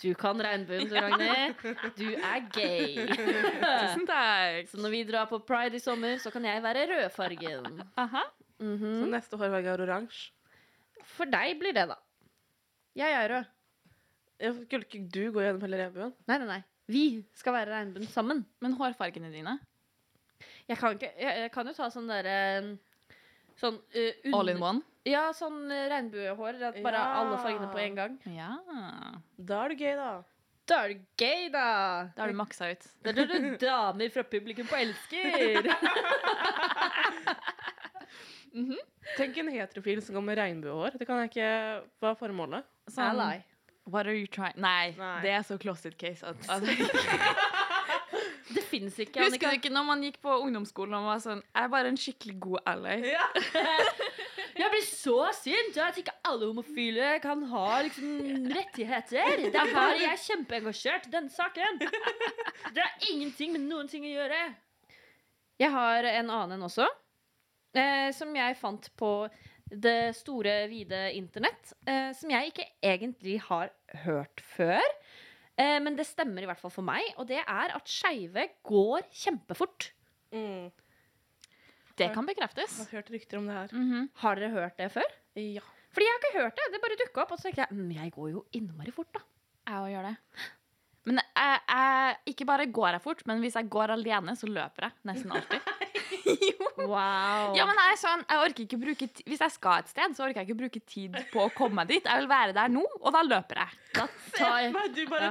[0.00, 1.60] Du kan regnbuen, du, Ragnhild.
[1.98, 2.94] Du er gay.
[3.10, 4.70] Tusen takk.
[4.70, 7.82] Så når vi drar på pride i sommer, så kan jeg være rødfargen.
[8.00, 8.22] Aha.
[8.60, 9.00] -hmm.
[9.02, 10.32] Så neste hårfarge er oransje.
[11.04, 11.96] For deg blir det, da.
[12.96, 13.44] Jeg er rød.
[14.64, 16.14] Skulle ikke du gå gjennom hele regnbuen?
[16.26, 16.62] Nei, nei, nei.
[16.90, 18.46] Vi skal være regnbuen sammen.
[18.60, 19.58] Men hårfargene dine?
[20.68, 22.78] Jeg kan, ikke, jeg, jeg kan jo ta sånn derre
[23.60, 24.80] Sånn uh, under- All in one?
[25.08, 26.58] Ja, sånn eh, regnbuehår.
[26.70, 27.14] At bare Ja.
[27.22, 28.18] alle fargene på en gang.
[28.28, 28.50] Ja.
[29.38, 30.10] Da er det gøy, da.
[30.70, 31.64] Da er det gøy, da!
[32.14, 32.84] Da har du maksa ut.
[33.02, 35.66] Da er du damer fra publikum på elsker.
[39.16, 40.96] Tenk en heterofil som går med regnbuehår.
[40.98, 41.50] Det kan jeg ikke
[42.02, 42.66] Hva er formålet?
[42.90, 43.40] Sånn, Ally.
[43.90, 45.20] What are you trying Nei, Nei.
[45.24, 46.22] det er så closet case.
[46.26, 46.62] At, at,
[48.50, 49.50] Det fins ikke, husker Annika.
[49.50, 52.36] du ikke når man gikk på ungdomsskolen og var sånn Jeg er bare en skikkelig
[52.46, 52.96] god ally.
[54.60, 59.46] Jeg blir så sint at ikke alle homofile kan ha liksom rettigheter.
[59.46, 61.80] Det er bare jeg er kjempeengasjert i denne saken.
[62.74, 64.40] Det har ingenting med noen ting å gjøre.
[65.60, 66.86] Jeg har en annen en også,
[67.76, 69.14] eh, som jeg fant på
[69.70, 71.72] det store, vide internett.
[71.86, 73.72] Eh, som jeg ikke egentlig har
[74.04, 74.84] hørt før.
[75.56, 79.08] Eh, men det stemmer i hvert fall for meg, og det er at skeive går
[79.24, 79.92] kjempefort.
[80.34, 80.68] Mm.
[82.00, 82.78] Det kan bekreftes.
[82.78, 83.74] Jeg har hørt rykter om det her.
[83.76, 84.08] Mhm.
[84.22, 85.18] Har dere hørt det før?
[85.36, 85.66] Ja.
[85.90, 86.70] Fordi jeg har ikke hørt det.
[86.72, 87.34] Det bare dukka opp.
[87.34, 89.22] Og så tenkte jeg mm, jeg går jo innmari fort, da.
[89.70, 90.16] Jeg òg gjør det.
[91.08, 94.86] Men jeg, jeg, ikke bare går jeg fort, men hvis jeg går alene, så løper
[94.86, 95.60] jeg nesten alltid.
[96.50, 96.66] jo.
[96.80, 97.56] Wow.
[97.56, 100.24] Ja, men jeg er sånn, jeg orker ikke bruke Hvis jeg skal et sted, så
[100.26, 102.04] orker jeg ikke bruke tid på å komme meg dit.
[102.04, 103.70] Jeg vil være der nå, og da løper jeg.
[103.96, 105.30] da tar jeg Nei, du bare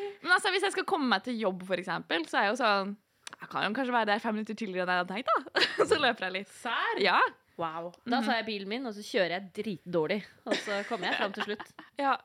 [0.24, 2.60] Men altså, hvis jeg skal komme meg til jobb, for eksempel, så er jeg jo
[2.62, 2.92] sånn
[3.34, 5.64] Jeg kan jo kanskje være der fem minutter tidligere enn jeg hadde tenkt, da.
[5.90, 6.54] Så løper jeg litt.
[6.62, 7.00] Sær?
[7.02, 7.18] Ja.
[7.60, 7.90] Wow.
[8.08, 10.16] Da tar jeg bilen min, og så kjører jeg dritdårlig.
[10.48, 11.68] Og så kommer jeg fram til slutt.
[12.04, 12.16] ja.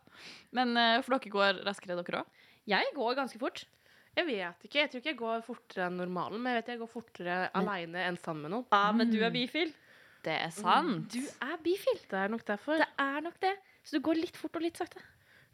[0.58, 2.40] Men eh, for dere går raskere, dere òg?
[2.70, 3.62] Jeg går ganske fort.
[4.18, 4.80] Jeg vet ikke.
[4.80, 8.08] Jeg tror ikke jeg går fortere enn normalen, men jeg vet jeg går fortere aleine
[8.08, 8.68] enn sammen med noen.
[8.74, 9.72] Ja, men du er bifil.
[10.26, 11.14] Det er sant.
[11.14, 12.02] Du er bifil.
[12.10, 12.82] Det er nok derfor.
[12.82, 13.54] Det er nok det.
[13.86, 15.04] Så du går litt fort og litt sakte.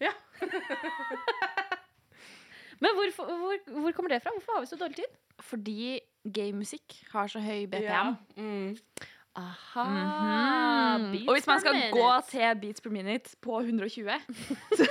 [0.02, 0.16] Ja.
[2.84, 4.34] Men hvorfor, hvor, hvor kommer det fra?
[4.36, 5.20] Hvorfor har vi så dårlig tid?
[5.40, 6.00] Fordi
[6.34, 7.84] gaymusikk har så høy BPM.
[7.84, 8.16] Ja.
[8.38, 8.78] Mm.
[9.36, 9.84] Aha.
[10.95, 11.10] Mhm.
[11.12, 14.13] beats Og hvis man skal gå til beats per minute på 120
[14.80, 14.86] så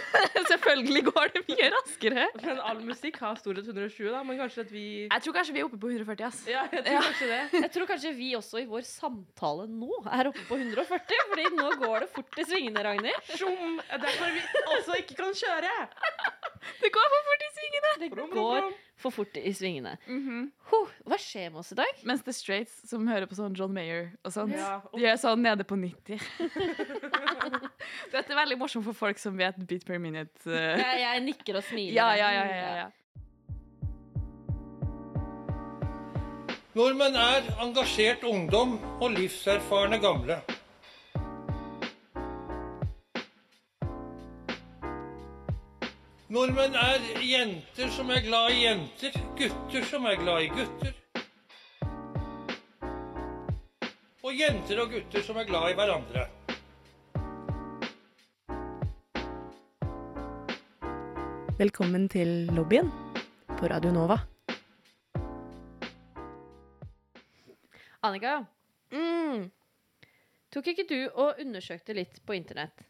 [0.51, 2.27] Selvfølgelig går det mye raskere.
[2.43, 5.63] Men all musikk har storhet 120, da, men kanskje at vi Jeg tror kanskje vi
[5.63, 6.27] er oppe på 140.
[6.29, 6.43] ass.
[6.51, 7.01] Ja, jeg tror Ja.
[7.09, 7.41] kanskje det.
[7.65, 11.71] Jeg tror kanskje vi også i vår samtale nå er oppe på 140, fordi nå
[11.81, 13.33] går det fort i svingene, Ragnhild.
[13.41, 13.79] Sjom!
[13.89, 14.45] Er derfor vi
[14.77, 15.73] også ikke kan kjøre.
[16.85, 17.95] Det går for fort i svingene!
[18.05, 18.73] Det går.
[18.97, 19.97] For fort i svingene.
[20.07, 20.51] Mhm.
[20.71, 22.03] Huh, hva skjer med oss i dag?
[22.07, 24.81] Mens The Straits, som hører på sånn John Mayer og sånt, Ja.
[24.95, 26.21] de er sånn nede på 90.
[28.15, 30.31] Dette er veldig morsomt for folk som vet beat per minute.
[30.47, 30.79] eh.
[30.85, 31.95] Jeg, jeg nikker og smiler.
[31.99, 32.91] Ja, ja, ja, ja, ja.
[36.75, 40.41] Nordmenn er engasjert ungdom og livserfarne gamle.
[46.35, 50.97] Nordmenn er jenter som er glad i jenter, gutter som er glad i gutter.
[54.25, 56.25] Og jenter og gutter som er glad i hverandre.
[61.59, 62.91] Velkommen til lobbyen
[63.59, 64.19] på Radio Nova.
[68.03, 68.45] Annika,
[68.93, 69.51] Mm.
[70.51, 72.83] tok ikke du og undersøkte litt på internett?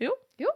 [0.00, 0.12] Jo,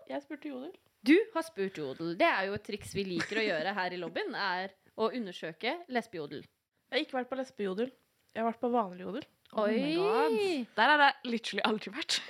[0.09, 0.73] Jeg spurte Jodel.
[1.01, 2.13] Du har spurt Jodel.
[2.21, 5.79] Det er jo et triks vi liker å gjøre her i lobbyen, er å undersøke
[5.89, 6.43] lesbejodel.
[6.91, 7.93] Jeg har ikke vært på lesbejodel.
[8.35, 9.25] Jeg har vært på vanlig jodel.
[9.59, 12.21] Oh my Der har jeg literally aldri vært.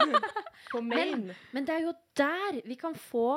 [0.72, 1.36] På Maine.
[1.54, 3.36] Men det er jo der vi kan få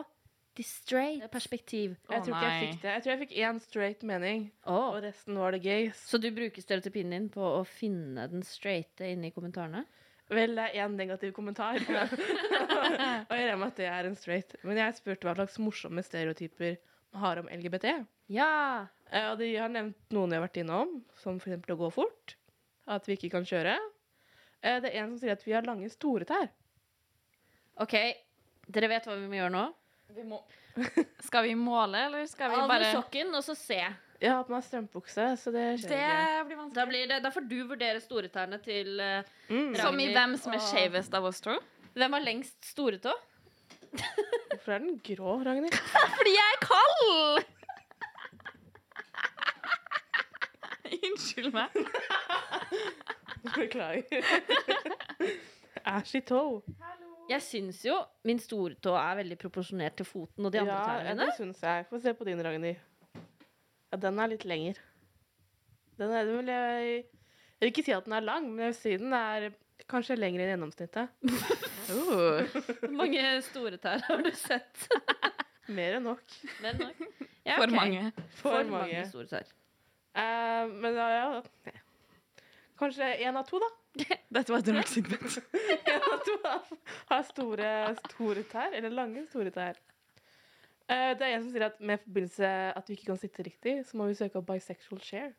[0.58, 1.94] the straight perspektiv.
[2.10, 2.96] Jeg tror ikke jeg fikk det.
[2.96, 4.96] Jeg tror jeg fikk én straight mening, oh.
[4.96, 6.02] og resten var det gays.
[6.10, 9.86] Så du bruker stereotypien din på å finne den straighte inne i kommentarene?
[10.30, 11.80] Vel, det er én negativ kommentar.
[11.90, 14.56] og jeg regner med at det er en straight.
[14.64, 16.76] Men jeg spurte hva slags morsomme stereotyper
[17.16, 17.88] man har om LGBT.
[18.30, 18.50] Ja.
[19.10, 21.64] Eh, Og de har nevnt noen jeg har vært innom, som f.eks.
[21.74, 22.36] å gå fort.
[22.90, 23.74] At vi ikke kan kjøre.
[24.62, 26.50] Eh, Det er en som sier at vi har lange, store tær.
[27.82, 27.96] OK,
[28.70, 29.66] dere vet hva vi må gjøre nå?
[31.26, 33.80] Skal vi måle, eller skal vi Av med bare sokken, og så se.
[34.20, 36.46] Jeg har på meg strømpebukse, så det skjer Det ikke.
[36.50, 36.88] blir Da, vanskelig.
[36.92, 39.56] blir det, da får du vurdere storetærne til uh, Mm.
[39.74, 39.80] Ragnhild.
[39.82, 41.56] Som i hvem som er skjevest av oss to.
[41.96, 43.14] Hvem har lengst storetå?
[43.90, 45.74] Hvorfor er den grå, Ragnhild?
[46.20, 47.46] Fordi jeg er kald!
[51.10, 51.70] Unnskyld meg.
[53.56, 54.04] Beklager.
[55.96, 56.62] Ashy toe.
[57.30, 61.28] Jeg syns jo min stortå er veldig proporsjonert til foten og de andre Ja, tærne
[61.28, 61.86] det syns jeg.
[61.90, 62.80] Få se på din, Ragnhild.
[63.92, 64.78] Ja, den er litt lenger.
[66.00, 66.92] Den er, den vil jeg,
[67.60, 69.50] jeg vil ikke si at den er lang, men jeg vil si den er
[69.90, 71.10] kanskje lengre enn gjennomsnittet.
[71.90, 72.50] Hvor
[73.02, 74.86] mange store tær har du sett?
[75.76, 76.24] Mer enn nok.
[76.64, 77.04] Men nok.
[77.46, 78.12] Ja, For mange.
[78.40, 79.04] For, mange.
[79.10, 79.50] store tær.
[80.18, 81.76] Uh, men ja, ja.
[82.80, 83.70] Kanskje én av to, da.
[84.38, 85.40] Dette var et rart segment.
[85.90, 86.78] En av to har-
[87.10, 87.70] har store,
[88.14, 89.80] store tær, eller lange, store tær.
[90.90, 92.50] Eh, det er jeg som sier at med forbindelse
[92.80, 95.34] at vi ikke kan sitte riktig, så må vi søke opp bisexual share.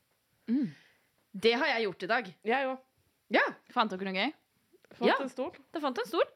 [1.31, 2.31] Det har jeg gjort i dag.
[2.47, 2.79] Jeg òg.
[3.31, 4.33] Ja, Fant dere noe gøy?
[4.99, 5.17] Fant Ja.
[5.23, 5.53] en stol.
[5.71, 6.27] Det fant en stol.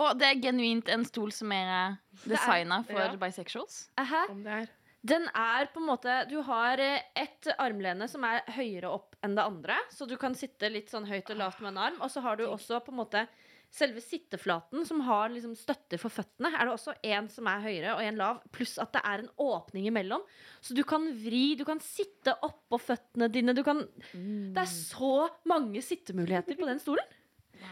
[0.00, 3.10] Og det er genuint en stol som er designa for ja.
[3.20, 3.90] bisexuals.
[4.00, 4.26] Aha.
[4.30, 4.72] Om det er.
[5.04, 9.34] Den er på en måte Du har eh, et armlene som er høyere opp enn
[9.36, 11.98] det andre, så du kan sitte litt sånn høyt og lavt med en arm.
[12.00, 13.26] Og så har du også på en måte
[13.74, 16.52] selve sitteflaten som har liksom støtter for føttene.
[16.54, 19.32] Er det også en som er høyere og en lav, pluss at det er en
[19.42, 20.22] åpning imellom.
[20.62, 23.56] Så du kan vri, du kan sitte oppå føttene dine.
[23.56, 23.82] Du kan
[24.12, 27.20] Det er så mange sittemuligheter på den stolen.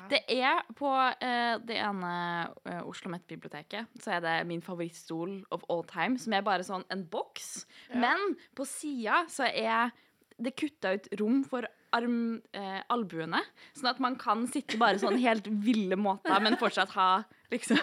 [0.09, 2.13] Det er på uh, det ene
[2.65, 6.87] uh, Oslo Met-biblioteket så er det min favorittstol of all time, som er bare sånn
[6.93, 7.67] en boks.
[7.93, 9.93] Men på sida så er
[10.43, 13.43] det kutta ut rom for arm, eh, albuene,
[13.77, 17.11] sånn at man kan sitte bare sånn helt ville måter, men fortsatt ha
[17.53, 17.79] liksom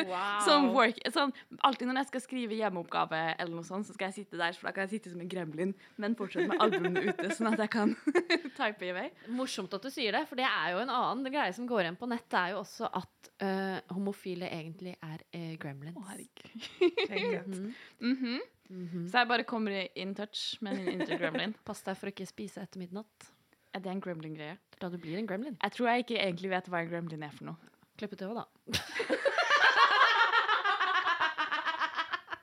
[0.46, 1.32] som work, sånn,
[1.66, 4.70] alltid når jeg skal skrive hjemmeoppgave, eller noe sånt, så skal jeg sitte der, for
[4.70, 7.72] da kan jeg sitte som en gremlin, men fortsatt med albuene ute, sånn at jeg
[7.74, 7.96] kan
[8.60, 9.08] type i vei.
[9.36, 12.00] Morsomt at du sier det, for det er jo en annen greie som går igjen
[12.00, 12.26] på nett.
[12.30, 15.98] Det er jo også at uh, homofile egentlig er uh, gremlins.
[16.00, 17.60] Å, herregud.
[18.00, 18.40] Mm -hmm.
[18.70, 19.10] Mm -hmm.
[19.10, 21.54] Så jeg bare kommer in touch med min indre gremlin.
[21.64, 23.32] Pass deg for å ikke spise etter midnatt.
[23.74, 24.56] Er det en gremlin-greie?
[24.80, 25.56] Da du blir en gremlin.
[25.62, 27.74] Jeg tror jeg ikke egentlig vet hva en gremlin er for noe.
[28.00, 28.44] Klippe til da.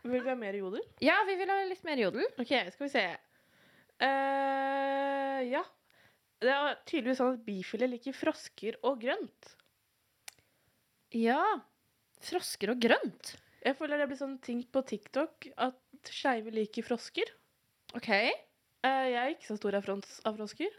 [0.08, 0.84] Vil vi ha mer jodel?
[1.04, 2.24] Ja, vi vil ha litt mer jodel.
[2.40, 3.04] OK, skal vi se.
[4.00, 5.64] Uh, ja.
[6.38, 9.56] Det er tydeligvis sånn at bifile liker frosker og grønt.
[11.18, 11.42] Ja.
[12.24, 13.34] Frosker og grønt.
[13.66, 17.34] Jeg føler det blir sånn ting på TikTok at skeive liker frosker.
[17.98, 18.12] OK.
[18.86, 20.72] Uh, jeg er ikke så stor av, frons, av frosker.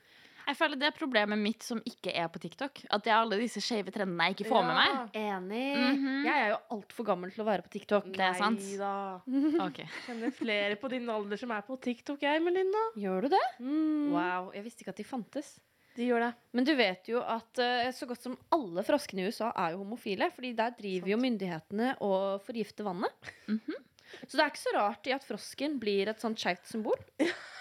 [0.49, 2.81] Jeg føler det er problemet mitt som ikke er på TikTok.
[2.89, 5.17] At det er alle disse skeive trendene jeg ikke får med meg.
[5.21, 5.65] Enig.
[5.77, 6.15] Mhm.
[6.25, 8.09] Jeg er jo altfor gammel til å være på TikTok.
[8.17, 8.63] Det er sant.
[8.65, 8.93] Neida.
[9.69, 9.89] Okay.
[10.07, 12.85] Kjenner flere på din alder som er på TikTok, jeg, Melinda.
[12.97, 13.45] Gjør du det?
[13.61, 15.51] Mm, Wow, jeg visste ikke at de fantes.
[15.99, 16.31] De gjør det.
[16.55, 19.83] Men du vet jo at uh, så godt som alle froskene i USA er jo
[19.83, 20.31] homofile.
[20.33, 23.31] fordi der driver jo myndighetene og forgifter vannet.
[23.51, 23.85] Mhm.
[24.25, 26.97] Så det er ikke så rart i at frosken blir et sånt skeivt symbol.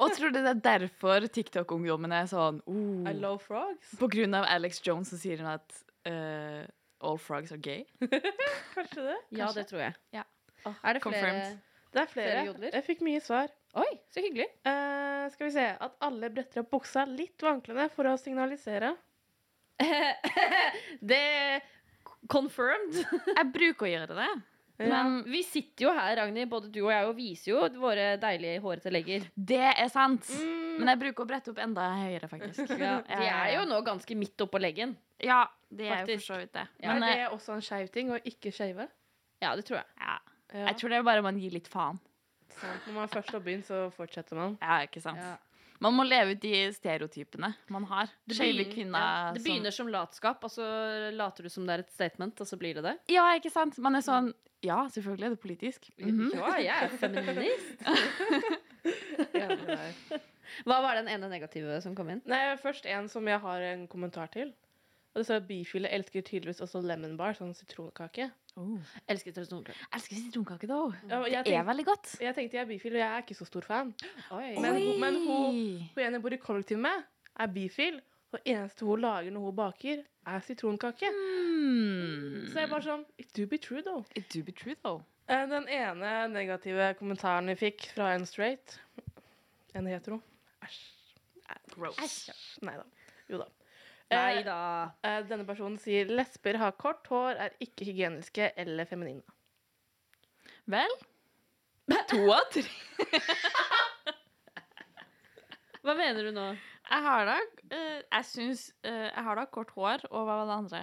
[0.00, 3.94] Og tror du det er derfor TikTok-ungdommene er sånn oh, I love frogs.
[4.00, 6.64] På grunn av Alex Jones så sier hun at uh,
[7.04, 7.84] all frogs are gay?
[8.76, 9.18] Kanskje det?
[9.38, 9.96] Ja, det tror jeg.
[10.16, 10.26] Ja.
[10.66, 11.34] Er det flere
[11.90, 12.44] Det er flere.
[12.54, 12.72] Flere?
[12.76, 13.52] Jeg fikk mye svar.
[13.80, 14.48] Oi, så hyggelig.
[14.66, 15.66] Uh, skal vi se.
[15.86, 18.94] At alle bretter opp buksa litt vanklende for å signalisere.
[21.12, 21.62] det
[22.30, 22.98] confirmed.
[23.30, 24.30] Jeg bruker å gjøre det.
[24.88, 28.62] Men vi sitter jo her, Ragnhild, både du og jeg, og viser jo våre deilige
[28.64, 29.26] hårete legger.
[29.36, 30.28] Det er sant.
[30.78, 32.72] Men jeg bruker å brette opp enda høyere, faktisk.
[32.80, 34.96] Ja, de er jo nå ganske midt oppå leggen.
[35.20, 36.24] Ja, det er jo Faktisk.
[36.24, 36.66] for så vidt det.
[36.80, 38.88] Ja, Men er eh, det også en skeiv ting, å ikke shave?
[39.44, 39.90] Ja, det tror jeg.
[40.00, 40.16] ja,
[40.64, 42.00] jeg tror det er bare man gir litt faen.
[42.56, 42.88] Sant.
[42.88, 44.56] Når man først har begynt, så fortsetter man.
[44.64, 45.20] Ja, ikke sant?
[45.80, 48.10] Man må leve ut de stereotypene man har.
[48.28, 50.66] Det begynner- kvinner ja, Det begynner som latskap, og så
[51.16, 52.96] later du som det er et statement, og så blir det det.
[53.08, 53.78] Ja, ikke sant?
[53.78, 55.86] Man er sånn Ja, selvfølgelig er det politisk.
[55.98, 56.34] Mhm.
[56.34, 57.80] Ja, jeg er feminist.
[60.66, 62.20] Hva var den ene negative som kom inn?
[62.28, 64.52] Nei, først en som jeg har en kommentar til.
[65.10, 68.28] Og det står at bifile elsker tydeligvis også lemon bar, sånn sitronkake.
[69.10, 69.74] Elsker sitronkake.
[69.96, 70.76] Elsker sitronkake, da.
[71.10, 72.12] Ja, Det er veldig godt.
[72.20, 73.94] jeg tenkte jeg er bifil, og jeg er ikke så stor fan.
[74.30, 74.54] Oi.
[74.60, 74.84] Men, Oi.
[74.86, 75.58] hun- men hun,
[75.94, 77.02] hun ene jeg bor i kollektiv med,
[77.40, 78.00] er bifil.
[78.32, 81.08] Og eneste hun lager når hun baker, er sitronkake.
[81.10, 82.46] Mm.
[82.46, 84.04] Så jeg er bare sånn It do be true, though.
[84.14, 85.02] It do be true, though.
[85.28, 88.78] Eh, Den ene negative kommentaren vi fikk fra en straight
[89.74, 90.20] En hetero.
[90.62, 90.78] Æsj.
[91.74, 92.30] Gross.
[92.62, 92.84] Nei da.
[93.28, 93.46] Jo da.
[94.10, 94.90] Nei Eh, da.
[95.06, 99.22] eh, Denne personen sier lesber har kort hår, er ikke hygieniske eller feminine.
[100.66, 100.90] Vel
[102.10, 102.62] To av tre.
[105.84, 106.48] Hva mener du nå?
[106.90, 107.36] Jeg har da
[107.72, 110.82] eh, Jeg syns eh, Jeg har da kort hår, og hva var det andre?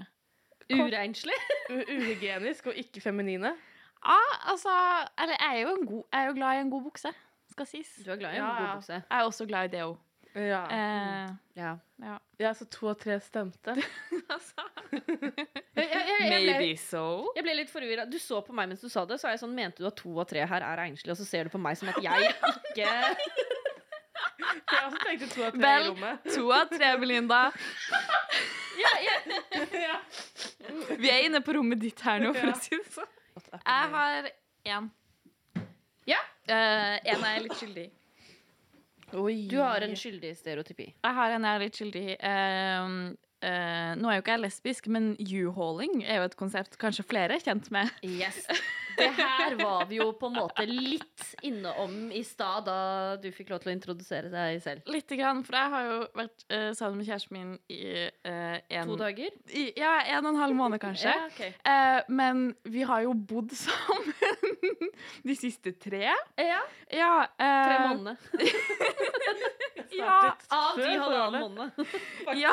[0.74, 1.38] Urenslig
[1.74, 3.54] U uhygienisk og ikke feminine.
[4.08, 4.18] Ja,
[4.52, 4.72] altså
[5.20, 7.12] Eller jeg er jo, en god, jeg er jo glad i en god bukse,
[7.52, 7.94] skal sies.
[8.06, 8.98] Du er glad i en Ja, god bukse.
[9.04, 9.96] Jeg er også glad i det òg.
[10.38, 10.62] Ja.
[10.70, 11.72] Eh, Ja.
[12.04, 12.16] ja.
[12.38, 13.74] ja, så to av tre stemte.
[14.36, 14.66] altså.
[14.92, 17.32] Jeg, jeg, jeg, Maybe so.
[17.36, 18.06] jeg ble litt forvirra.
[18.10, 19.98] Du så på meg mens du sa det, så er jeg sånn Mente du at
[19.98, 22.30] to av tre her er enslige, og så ser du på meg som at jeg
[22.30, 22.92] ikke
[24.68, 25.84] Jeg også tenkte to av tre Vel.
[25.84, 26.30] i rommet.
[26.36, 27.40] To av tre, Belinda.
[28.84, 29.98] ja, ja.
[30.98, 33.14] Vi er inne på rommet ditt her nå, for å si det sånn.
[33.58, 34.30] Jeg har
[34.74, 34.90] én.
[36.10, 36.20] Ja.
[36.48, 37.92] Eh, en er jeg litt skyldig i.
[39.16, 39.48] Oi.
[39.48, 40.90] Du har en skyldig stereotypi.
[40.92, 42.16] Jeg har en jeg er litt skyldig i.
[42.28, 42.90] Eh,
[43.48, 47.38] uh, nå er jo ikke jeg lesbisk, men U-hauling er jo et konsept kanskje flere
[47.38, 47.94] er kjent med.
[48.04, 48.44] Yes.
[48.98, 52.78] Det her var vi jo på en måte litt innom i stad, da
[53.22, 54.90] du fikk lov til å introdusere deg selv.
[54.92, 58.90] Lite grann, for jeg har jo vært eh, sammen med kjæresten min i eh, en
[58.90, 59.36] To dager?
[59.54, 61.14] I, ja, en og en halv måned, kanskje.
[61.14, 61.54] Ja, okay.
[61.62, 64.92] Eh, men vi har jo bodd sammen
[65.28, 66.08] de siste tre.
[66.08, 66.62] Ja,
[66.94, 68.18] Ja, eh, tre måneder.
[69.98, 71.72] Ja, Av de halvannen måned,
[72.36, 72.52] ja,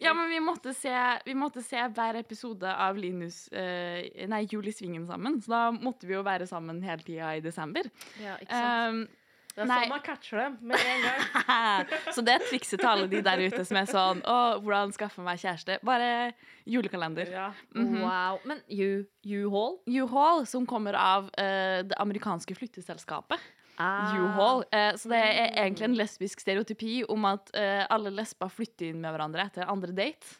[0.00, 0.92] ja, men vi måtte, se,
[1.24, 5.39] vi måtte se hver episode av Linus eh, Nei, Jul i Svingen sammen.
[5.44, 7.88] Så da måtte vi jo være sammen hele tida i desember.
[8.22, 9.00] Ja, ikke sant?
[9.00, 9.08] Um,
[9.50, 9.76] Det er Nei.
[9.82, 11.88] sånn man catcher dem med en gang.
[12.14, 15.24] så det er trikset til alle de der ute som er sånn Å, hvordan skaffe
[15.26, 15.80] meg kjæreste?
[15.84, 16.10] Bare
[16.70, 17.26] julekalender.
[17.34, 17.48] Ja.
[17.74, 17.96] Mhm.
[18.04, 18.38] Wow.
[18.46, 19.80] Men you, you haul?
[19.90, 23.42] U-Haul, som kommer av uh, det amerikanske flytteselskapet.
[23.80, 24.14] Ah.
[24.14, 24.62] U-Haul.
[24.70, 29.02] Uh, så det er egentlig en lesbisk stereotypi om at uh, alle lesber flytter inn
[29.02, 30.38] med hverandre etter andre date.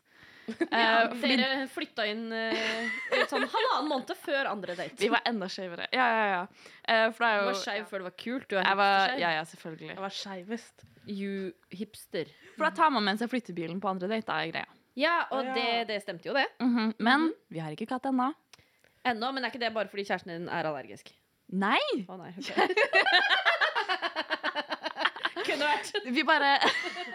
[0.70, 4.96] Ja, Eh, dere flytta inn uh, sånn halvannen måned før andre date.
[5.00, 5.86] vi var enda skjevere.
[5.94, 6.42] Ja, ja, ja.
[6.86, 8.48] Uh, for det er Du var skeiv før det var kult.
[8.50, 9.20] Du er jeg var, hipsterskeiv.
[9.24, 9.88] Ja, ja, selvfølgelig.
[9.94, 10.84] Jeg var skeivest.
[11.10, 12.26] You hipster.
[12.56, 14.68] For da tar man med seg flyttebilen på andre date, er greia.
[14.98, 15.54] Ja, og Ja.
[15.54, 16.46] Det, det stemte jo, det.
[16.60, 16.94] Mhm.
[16.98, 18.32] Men vi har ikke katt ennå.
[19.06, 21.08] Ennå, men er ikke det bare fordi kjæresten din er allergisk?
[21.50, 21.80] Nei!
[22.06, 22.50] Å nei, ok.
[25.46, 25.88] Kunne vært.
[26.14, 26.50] Vi bare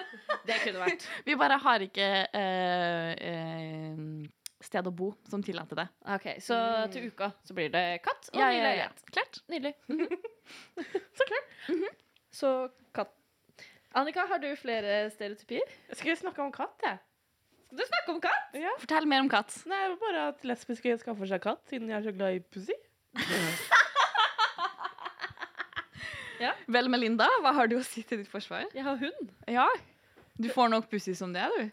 [0.45, 1.05] Det kunne vært.
[1.27, 3.99] Vi bare har ikke uh, eh,
[4.65, 5.87] sted å bo som tillater det.
[6.15, 6.57] Ok, Så
[6.93, 8.89] til uka så blir det katt og Ja, ny ja, ja.
[9.11, 9.41] Klart.
[9.51, 9.75] Nydelig.
[11.17, 11.53] så klart.
[12.35, 12.49] Så
[12.91, 13.13] katt.
[13.95, 15.69] Annika, har du flere stereotypier?
[15.93, 16.97] Skal vi snakke om katt, jeg?
[17.69, 18.57] Skal du snakke om katt?
[18.81, 19.55] Fortell mer om katt.
[19.71, 22.43] Nei, det var bare at lesbiske skaffer seg katt, siden jeg er så glad i
[22.43, 22.75] pussy.
[26.67, 28.65] Vel, Melinda, hva har du å si til ditt forsvar?
[28.75, 29.29] Jeg har hund.
[29.47, 29.67] Ja,
[30.37, 31.69] du får nok pussy som det, du.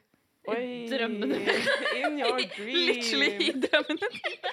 [0.51, 1.39] Oi, drømmene
[2.01, 2.87] In your dream.
[2.89, 4.53] Literally i drømmene dine.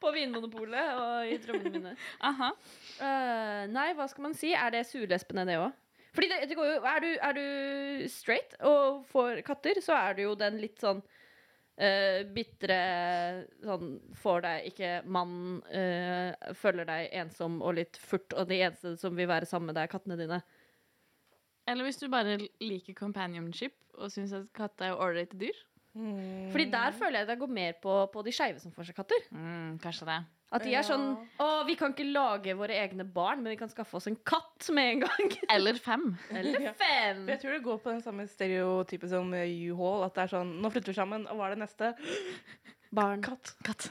[0.00, 1.94] På Vinmonopolet og i drømmene mine.
[2.30, 2.50] Aha.
[3.00, 4.54] Uh, nei, hva skal man si?
[4.56, 5.74] Er det surlespene, det òg?
[6.16, 10.16] Fordi det, det går jo er du, er du straight og får katter, så er
[10.16, 12.80] du jo den litt sånn uh, bitre
[13.62, 18.96] sånn Får deg ikke mann, uh, føler deg ensom og litt furt, og de eneste
[18.98, 20.40] som vil være sammen med deg, er kattene dine.
[21.70, 25.56] Eller hvis du bare liker companionship og syns at katter er ålreite dyr.
[25.94, 26.50] Mm.
[26.52, 29.24] Fordi der føler jeg det går mer på, på de skeive som får seg katter.
[29.34, 30.20] Mm, kanskje det.
[30.50, 31.04] At de er sånn
[31.38, 34.66] Å, vi kan ikke lage våre egne barn, men vi kan skaffe oss en katt
[34.74, 35.34] med en gang.
[35.54, 36.08] Eller fem.
[36.34, 37.24] Eller fem.
[37.24, 37.34] Ja.
[37.34, 40.06] jeg tror det går på den samme stereotypen som eh, U-Haul.
[40.06, 41.92] At det er sånn Nå flytter vi sammen, og hva er det neste?
[42.98, 43.22] Barn.
[43.22, 43.54] Katt.
[43.66, 43.86] Katt.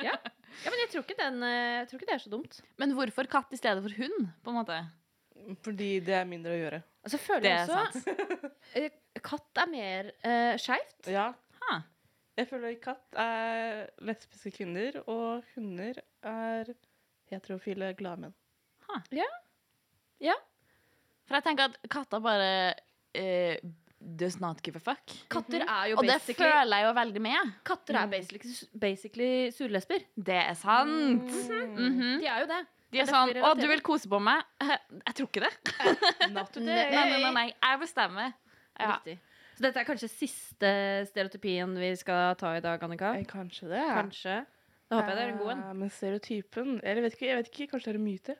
[0.00, 0.16] Ja,
[0.68, 2.62] men jeg tror ikke, den, eh, jeg tror ikke det er så dumt.
[2.80, 4.32] Men hvorfor katt i stedet for hund?
[4.44, 4.80] på en måte?
[5.64, 6.82] Fordi det er mindre å gjøre.
[7.04, 8.14] Altså, jeg føler Det er også
[8.80, 8.90] eh,
[9.24, 11.10] Katt er mer uh, skeivt.
[11.10, 11.30] Ja.
[11.62, 11.80] Ha.
[12.40, 16.70] Jeg føler katt er lesbiske kvinner, og hunder er
[17.28, 18.36] heterofile glade menn.
[21.30, 22.52] For jeg tenker at katter bare
[23.14, 23.68] uh,
[24.00, 25.12] does not give a fuck.
[25.30, 27.52] Katter er jo Og det føler jeg jo veldig med.
[27.68, 30.06] Katter er basically, basically surlesber.
[30.16, 31.28] Det er sant.
[31.30, 32.18] Mhm.
[32.18, 32.60] De er jo det.
[32.90, 34.42] De er sånn 'Å, du vil kose på meg?'
[35.06, 35.52] Jeg tror ikke det.
[36.30, 37.48] Nei, nei, nei, nei.
[37.62, 38.32] Jeg bestemmer.
[38.78, 38.96] Ja.
[38.96, 39.18] Riktig.
[39.56, 40.70] Så dette er kanskje siste
[41.10, 43.12] stereotypien vi skal ta i dag, Annika?
[43.18, 43.82] Eh, Kanskje det.
[43.92, 44.38] Kanskje.
[44.90, 45.62] Da håper jeg det er en god en.
[45.68, 48.36] Eh, Men stereotypen Eller jeg vet ikke, jeg vet ikke kanskje det er en myte.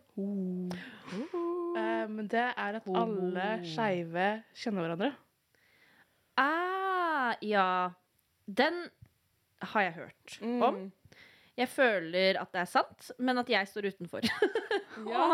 [1.77, 5.13] Eh, men det er at alle skeive kjenner hverandre.
[6.41, 7.91] Ah, ja.
[8.49, 8.89] Den
[9.63, 10.63] har jeg hørt Mm.
[10.63, 10.93] om.
[11.61, 14.25] Jeg føler at det er sant, men at jeg står utenfor.
[15.07, 15.27] Ja,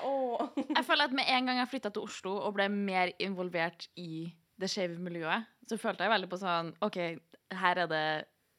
[0.04, 0.50] åh.
[0.58, 4.26] Jeg føler at med en gang jeg flytta til Oslo og ble mer involvert i
[4.60, 6.98] det skeive miljøet, så følte jeg veldig på sånn OK,
[7.56, 8.02] her er det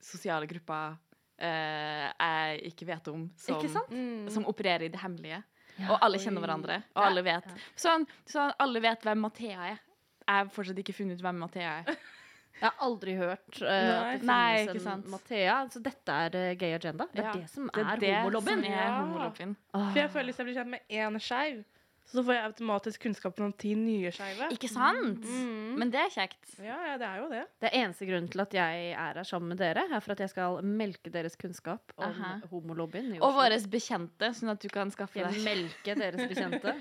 [0.03, 0.95] sosiale grupper
[1.37, 3.93] eh, jeg ikke vet om, som, Ikke sant?
[3.93, 4.25] Mm.
[4.33, 5.43] som opererer i det hemmelige.
[5.89, 6.45] og alle kjenner Oi.
[6.47, 6.79] hverandre.
[6.95, 9.79] Og alle vet sånn, sånn, alle vet hvem Mathea er.
[10.25, 11.99] Jeg har fortsatt ikke funnet ut hvem Mathea er.
[12.61, 14.13] Jeg har aldri hørt uh, Nei.
[14.15, 15.03] at det Nei, finnes en.
[15.11, 15.55] Mathea.
[15.73, 17.07] Så dette er uh, gay agenda.
[17.11, 18.63] Det er Ja, det som Det er, er homolobbyen.
[18.69, 18.89] Ja.
[19.01, 19.55] homolobbyen.
[19.75, 21.63] For jeg føler Hvis jeg blir kjent med én skeiv,
[22.05, 24.47] så får jeg automatisk kunnskap om ti nye skeive.
[24.53, 25.23] Ikke sant?
[25.25, 25.71] Mm.
[25.81, 26.51] Men det er kjekt.
[26.61, 27.41] Ja, ja, det er jo det.
[27.63, 30.21] Det er eneste grunnen til at jeg er her sammen med dere, er for at
[30.21, 32.35] jeg skal melke deres kunnskap om Aha.
[32.51, 36.75] homolobbyen Og våre bekjente, sånn at du kan skaffe deg melke deres bekjente.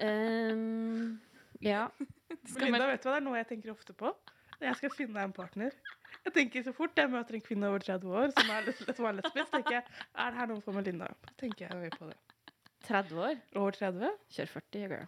[0.00, 1.20] um,
[1.60, 1.88] ja.
[2.28, 4.10] Belinda, vet du hva det er noe jeg tenker ofte på?
[4.56, 5.74] Når jeg skal finne en partner.
[6.26, 9.18] Jeg tenker Så fort jeg møter en kvinne over 30 år som er, som er
[9.20, 11.10] lesbisk, tenker jeg er det her noe for Melinda?
[11.38, 12.16] Tenker jeg på det.
[12.88, 13.34] 30 år.
[13.58, 14.10] Over 30?
[14.36, 15.06] Kjør 40, girl.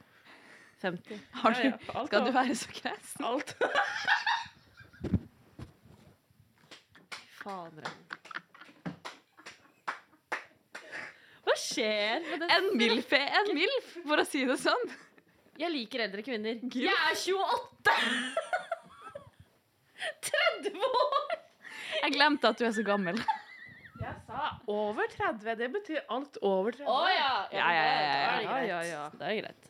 [0.83, 1.25] 50.
[1.41, 3.25] Har du, Ja, ja, alt Skal du være så kresen?
[3.25, 3.57] Alt.
[7.39, 7.91] Fader.
[11.49, 14.87] Hva skjer med den En milf er en milf, for å si det sånn.
[15.59, 16.61] Jeg liker eldre kvinner.
[16.63, 16.83] Gud.
[16.85, 17.95] Jeg er 28!
[20.29, 21.35] 30 år!
[22.03, 23.19] Jeg glemte at du er så gammel.
[23.99, 25.57] Jeg sa over 30.
[25.59, 26.87] Det betyr alt over 30.
[26.87, 27.33] Å ja.
[27.59, 29.03] Ja, ja, ja, ja, det ja, ja, ja.
[29.19, 29.65] Da er det greit.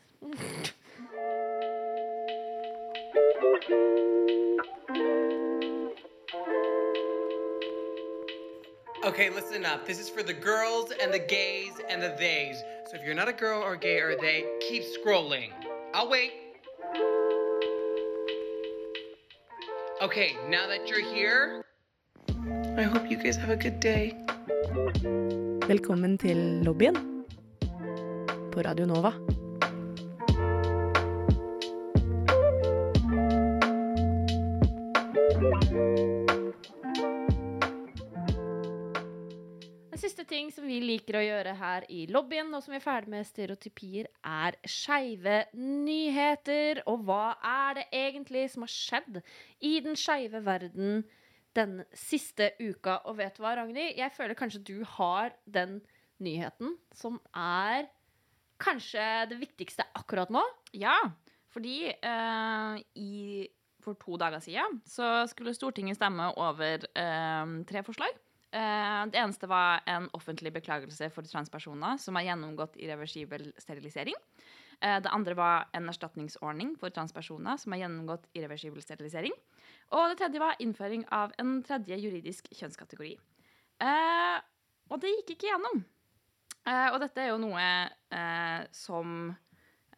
[9.05, 9.86] Okay, listen up.
[9.86, 12.62] This is for the girls and the gays and the theys.
[12.91, 15.53] So if you're not a girl or gay or they, keep scrolling.
[15.99, 16.30] I'll wait.
[20.01, 21.64] Okay, now that you're here,
[22.78, 24.14] I hope you guys have a good day.
[25.66, 26.94] Velkommen til lobbyen
[28.53, 29.12] på Radio Nova.
[42.11, 46.82] Lobbyen, nå som vi er ferdig med stereotypier, er skeive nyheter.
[46.90, 49.20] Og hva er det egentlig som har skjedd
[49.64, 51.03] i den skeive verden
[51.59, 53.01] den siste uka?
[53.11, 53.99] Og vet du hva, Ragnhild?
[53.99, 55.80] Jeg føler kanskje du har den
[56.22, 57.88] nyheten som er
[58.62, 60.42] kanskje det viktigste akkurat nå.
[60.76, 60.96] Ja,
[61.49, 63.46] Fordi uh, i,
[63.80, 68.12] for to dager siden så skulle Stortinget stemme over eh, tre forslag.
[68.51, 74.16] Eh, det eneste var en offentlig beklagelse for transpersoner som har gjennomgått irreversibel sterilisering.
[74.80, 79.36] Eh, det andre var en erstatningsordning for transpersoner som har gjennomgått irreversibel sterilisering.
[79.92, 83.18] Og det tredje var innføring av en tredje juridisk kjønnskategori.
[83.84, 84.38] Eh,
[84.88, 85.84] og det gikk ikke gjennom.
[86.68, 89.30] Og dette er jo noe som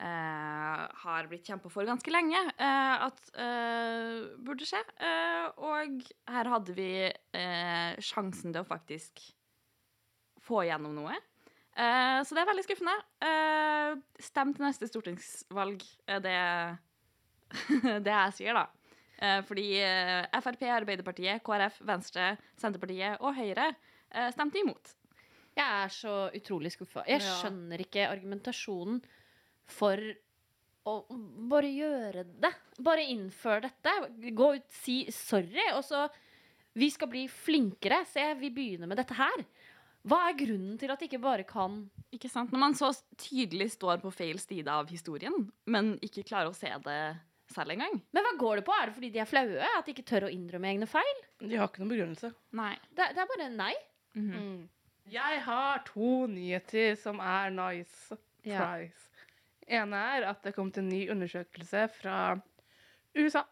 [0.01, 4.81] eh, har blitt kjempa for ganske lenge eh, at eh, burde skje.
[4.97, 9.23] Eh, og her hadde vi eh, sjansen til å faktisk
[10.47, 11.17] få gjennom noe.
[11.77, 12.97] Eh, så det er veldig skuffende.
[13.27, 13.95] Eh,
[14.25, 16.39] stem til neste stortingsvalg, er det,
[18.07, 18.69] det jeg sier, da.
[19.45, 19.67] Fordi
[20.41, 23.67] Frp, Arbeiderpartiet, KrF, Venstre, Senterpartiet og Høyre
[24.33, 24.95] stemte imot.
[25.59, 27.03] Jeg er så utrolig skuffa.
[27.05, 29.03] Jeg skjønner ikke argumentasjonen
[29.73, 30.01] for
[30.91, 30.95] å
[31.51, 32.51] bare gjøre det.
[32.81, 33.93] Bare innfør dette.
[34.33, 36.09] Gå ut, si sorry, og så
[36.79, 38.05] Vi skal bli flinkere.
[38.07, 39.43] Se, vi begynner med dette her.
[40.07, 41.83] Hva er grunnen til at de ikke bare kan
[42.15, 42.53] Ikke sant?
[42.55, 45.35] Når man så tydelig står på feil side av historien,
[45.67, 47.01] men ikke klarer å se det
[47.51, 47.99] selv engang.
[48.15, 48.73] Men hva går det på?
[48.79, 49.69] Er det fordi de er flaue?
[49.77, 51.21] At de ikke tør å innrømme egne feil?
[51.43, 52.31] De har ikke noen begrunnelse.
[52.57, 52.73] Nei.
[52.95, 53.75] Det, det er bare nei.
[54.15, 54.69] Mhm.
[55.11, 58.15] Jeg har to nyheter som er nice.
[58.47, 58.63] Ja.
[59.71, 62.17] Ene er at det kom til en ny undersøkelse fra
[63.15, 63.45] USA,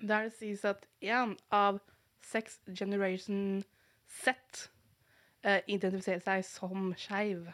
[0.00, 1.78] der det sies at én av
[2.26, 3.62] seks Generation
[4.10, 4.34] Z
[5.46, 7.46] eh, identifiserer seg som skeiv.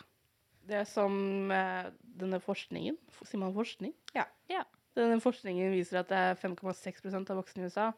[0.68, 1.90] Det er som eh,
[2.20, 3.92] denne forskningen Sier man forskning?
[4.16, 4.24] Ja.
[4.50, 4.62] Ja.
[4.96, 7.90] Denne forskningen viser at det er 5,6% av voksne i USA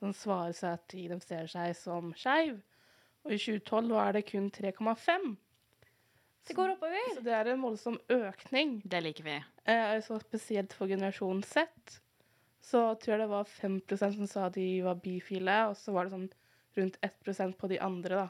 [0.00, 2.58] som svarer seg at de identifiserer seg som skeiv.
[3.24, 5.34] Og i 2012 var det kun 3,5.
[6.44, 7.10] Det går oppover.
[7.16, 8.78] Så det er en voldsom økning.
[8.84, 9.36] Det liker vi.
[9.70, 11.68] Eh, så spesielt for generasjon Z
[12.64, 16.14] så tror jeg det var 5% som sa de var bifile, og så var det
[16.14, 16.30] sånn
[16.78, 18.28] rundt 1% på de andre, da.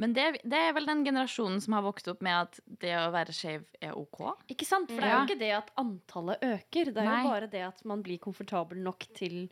[0.00, 3.10] Men det, det er vel den generasjonen som har vokst opp med at det å
[3.14, 4.22] være skeiv er OK?
[4.50, 4.90] Ikke sant?
[4.90, 6.90] For det er jo ikke det at antallet øker.
[6.90, 7.18] Det er Nei.
[7.20, 9.44] jo bare det at man blir komfortabel nok til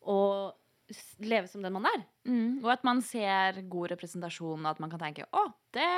[0.00, 0.20] å
[1.24, 2.04] leve som den man er.
[2.28, 2.62] Mm.
[2.62, 5.90] Og at man ser god representasjon, og at man kan tenke å, det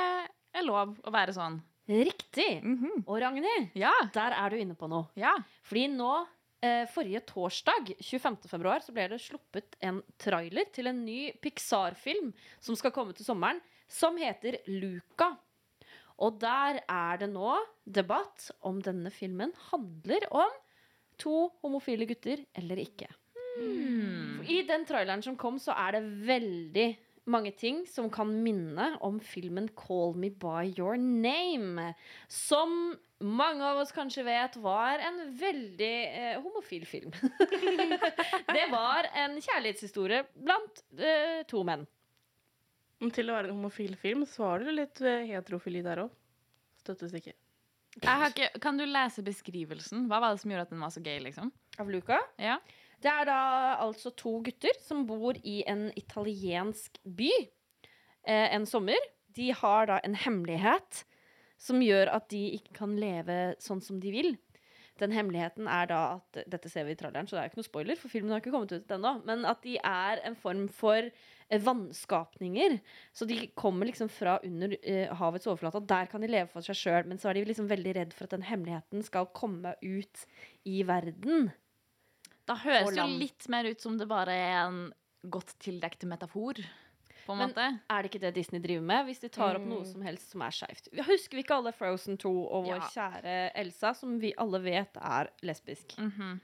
[0.53, 1.59] er lov å være sånn.
[1.87, 2.61] Riktig!
[2.63, 3.05] Mhm.
[3.07, 3.91] Og Ragnhild, Ja.
[4.13, 5.07] der er du inne på noe.
[5.15, 5.33] Ja.
[5.63, 6.27] Fordi nå,
[6.61, 8.47] eh, forrige torsdag, 25.
[8.49, 13.25] februar, så ble det sluppet en trailer til en ny Pixar-film som skal komme til
[13.25, 15.37] sommeren, som heter Luca.
[16.19, 17.55] Og der er det nå
[17.89, 20.49] debatt om denne filmen handler om
[21.17, 23.07] to homofile gutter eller ikke.
[23.57, 24.41] Hmm.
[24.45, 26.97] I den traileren som kom, så er det veldig
[27.27, 31.91] mange ting som kan minne om filmen Call Me By Your Name.
[32.31, 37.11] Som mange av oss kanskje vet var en veldig eh, homofil film.
[38.57, 41.87] det var en kjærlighetshistorie blant eh, to menn.
[43.13, 46.15] Til å være en homofil film, så var det litt eh, heterofili der òg.
[46.81, 47.35] Støttes ikke.
[47.97, 50.05] Jeg har ikke, kan du lese beskrivelsen?
[50.09, 51.49] Hva var det som gjorde at den var så gay, liksom?
[51.81, 52.19] Av Luca.
[52.41, 52.59] Ja.
[53.03, 53.41] Det er da
[53.83, 57.29] altså to gutter som bor i en italiensk by
[58.27, 58.97] eh, en sommer.
[59.37, 61.03] De har da en hemmelighet
[61.61, 64.35] som gjør at de ikke kan leve sånn som de vil.
[64.97, 67.59] Den hemmeligheten er da at Dette ser vi i tralleren, så det er jo ikke
[67.59, 69.11] noe spoiler, for filmen har ikke kommet ut ennå.
[69.29, 72.79] Men at de er en form for eh, vannskapninger.
[73.13, 76.65] Så de kommer liksom fra under eh, havets overflate, og der kan de leve for
[76.65, 77.05] seg sjøl.
[77.11, 80.25] Men så er de liksom veldig redd for at den hemmeligheten skal komme ut
[80.65, 81.51] i verden.
[82.47, 84.93] Da høres det jo litt mer ut som det bare er en
[85.29, 86.61] godt tildekt metafor,
[87.27, 87.65] på en Men- måte.
[87.91, 89.05] Er det ikke det Disney driver med?
[89.09, 90.87] Hvis de tar opp noe som helst som er skeivt.
[91.09, 92.87] Husker vi ikke alle Frozen 2 og vår Ja.
[92.95, 95.97] kjære Elsa, som vi alle vet er lesbisk?
[95.97, 96.39] Mhm.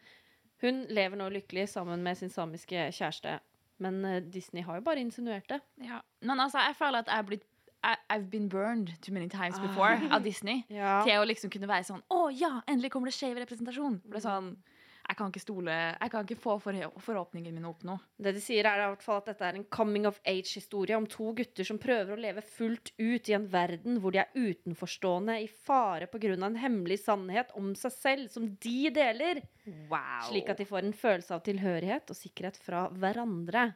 [0.61, 3.39] Hun lever nå lykkelig sammen med sin samiske kjæreste.
[3.79, 5.61] Men eh, Disney har jo bare insinuert det.
[5.81, 6.01] Ja.
[6.21, 7.43] Men altså, jeg føler at jeg er blitt
[7.85, 10.63] I, I've been burned too many times before av Disney.
[10.69, 11.03] Ja.
[11.03, 14.01] Til å liksom kunne være sånn Å ja, endelig kommer det skeiv representasjon.
[14.03, 14.57] For det er sånn
[15.03, 17.97] Jeg kan ikke stole Jeg kan ikke få forhå- forhåpningene mine opp nå.
[18.17, 21.05] Det de sier, er i hvert fall at dette er en coming of age-historie om
[21.11, 25.37] to gutter som prøver å leve fullt ut i en verden hvor de er utenforstående,
[25.43, 26.33] i fare pga.
[26.33, 29.43] en hemmelig sannhet om seg selv som de deler.
[29.91, 30.29] Wow.
[30.29, 33.73] Slik at de får en følelse av tilhørighet og sikkerhet fra hverandre.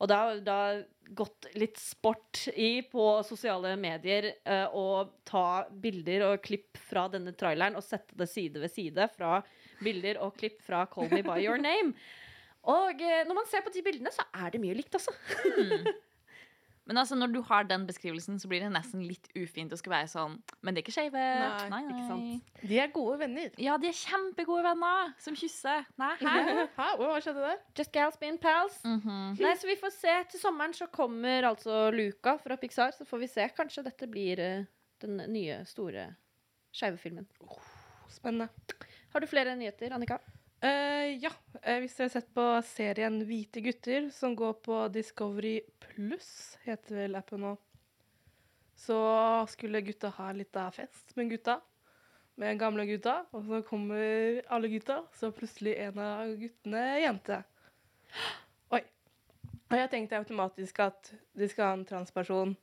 [0.00, 0.58] Og det har da
[1.14, 7.34] gått litt sport i på sosiale medier eh, å ta bilder og klipp fra denne
[7.36, 9.38] traileren og sette det side ved side fra
[9.82, 11.94] bilder og klipp fra Call Me By Your Name.
[12.64, 15.12] Og eh, når man ser på de bildene, så er det mye likt, altså.
[16.84, 20.02] Men altså, når du har den beskrivelsen, så blir det nesten litt ufint å skulle
[20.02, 21.22] være sånn Men det er ikke skeive.
[21.40, 22.58] Nei, Nei, nei.
[22.60, 23.54] De er gode venner.
[23.60, 25.86] Ja, de er kjempegode venner som kysser.
[26.00, 26.34] Nei, hæ?
[26.78, 26.88] Hæ?
[27.00, 27.62] Hva skjedde der?
[27.80, 28.76] Just gals being pals.
[28.84, 29.38] Mhm.
[29.40, 30.18] Nei, så vi får se.
[30.34, 33.48] Til sommeren så kommer altså Luca fra Pixar, så får vi se.
[33.56, 34.68] Kanskje dette blir eh,
[35.04, 36.10] den nye, store
[36.74, 37.24] skeive filmen.
[38.12, 38.48] Spennende.
[39.14, 40.18] Har du flere nyheter, Annika?
[40.64, 41.30] Uh, ja,
[41.60, 47.02] eh, hvis dere har sett på serien Hvite gutter, som går på Discovery Pluss, heter
[47.02, 47.50] vel appen nå,
[48.80, 48.96] så
[49.52, 51.58] skulle gutta ha litt av fest med gutta,
[52.40, 57.42] med gamle gutta, og så kommer alle gutta, så plutselig en av guttene jente.
[58.74, 58.80] Oi.
[59.68, 62.56] Og jeg tenkte automatisk at de skal ha en transperson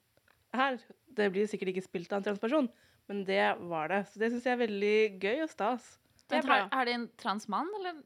[0.57, 0.81] her.
[1.11, 2.73] Det blir sikkert ikke spilt av en transperson,
[3.09, 4.03] men det var det.
[4.11, 5.89] Så det syns jeg er veldig gøy og stas.
[6.31, 6.57] Det er bra.
[6.71, 8.01] er det de en transmann, eller?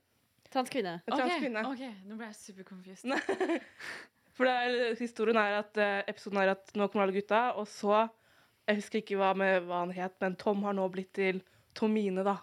[0.54, 1.00] Transkvinne.
[1.06, 1.64] En transkvinne.
[1.68, 3.12] Ok, nå ble jeg superconfused.
[4.36, 7.68] For det er, historien er at eh, episoden er at nå kommer alle gutta, og
[7.72, 8.08] så
[8.66, 11.44] Jeg husker ikke hva, med, hva han het, men Tom har nå blitt til
[11.78, 12.40] Tomine, da.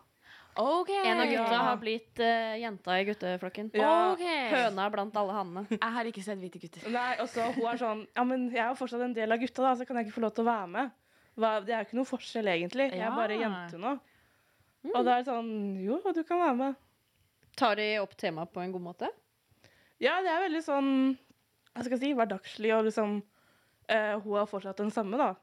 [0.55, 0.91] Ok.
[0.93, 1.63] En av gutta Ja.
[1.67, 3.71] har blitt uh, jenta i gutteflokken.
[3.75, 4.13] Ja.
[4.13, 4.51] Okay.
[4.53, 5.67] Høna blant alle hannene.
[5.73, 6.85] Jeg har ikke sett Hvite gutter.
[6.93, 9.41] Nei, og så hun er sånn Ja, men jeg er jo fortsatt en del av
[9.41, 10.93] gutta, da, så kan jeg ikke få lov til å være med.
[11.39, 12.91] Hva, det er jo ikke noe forskjell, egentlig.
[12.93, 13.93] Jeg er bare jente nå.
[14.93, 15.53] Og da er det sånn
[15.85, 16.75] Jo, du kan være med.
[17.57, 19.09] Tar de opp temaet på en god måte?
[20.03, 20.89] Ja, det er veldig sånn
[21.73, 25.35] Hva skal jeg si hverdagslig, og liksom uh, Hun er fortsatt den samme, da.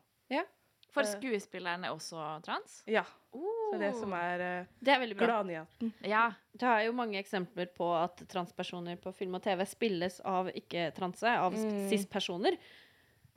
[0.90, 1.12] For Eh.
[1.14, 2.80] skuespilleren er også trans?
[2.90, 3.04] Ja.
[3.30, 5.92] Uh, det er det som er uh, Det er gladnyheten.
[6.02, 6.32] Ja.
[6.58, 11.30] Det er jo mange eksempler på at transpersoner på film og TV spilles av ikke-transe,
[11.30, 11.90] av Mm.
[11.92, 12.58] cis-personer.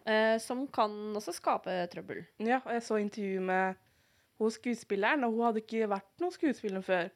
[0.06, 2.22] Eh, som kan også skape trøbbel.
[2.42, 3.80] Ja, og jeg så intervju med
[4.42, 7.10] hun skuespilleren, og hun hadde ikke vært noen skuespiller før.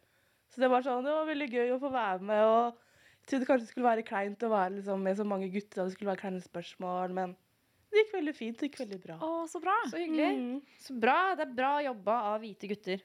[0.53, 2.85] Så det var sånn, det var veldig gøy å få være med, og
[3.17, 5.89] jeg trodde kanskje det skulle være kleint å være liksom, med så mange gutter, og
[5.89, 7.35] det skulle være kleine spørsmål, men
[7.91, 9.17] det gikk veldig fint, det gikk veldig bra.
[9.23, 9.77] Å, så bra.
[9.91, 10.27] Så hyggelig.
[10.37, 10.81] Mm.
[10.83, 11.17] Så bra.
[11.39, 13.05] Det er bra jobba av hvite gutter.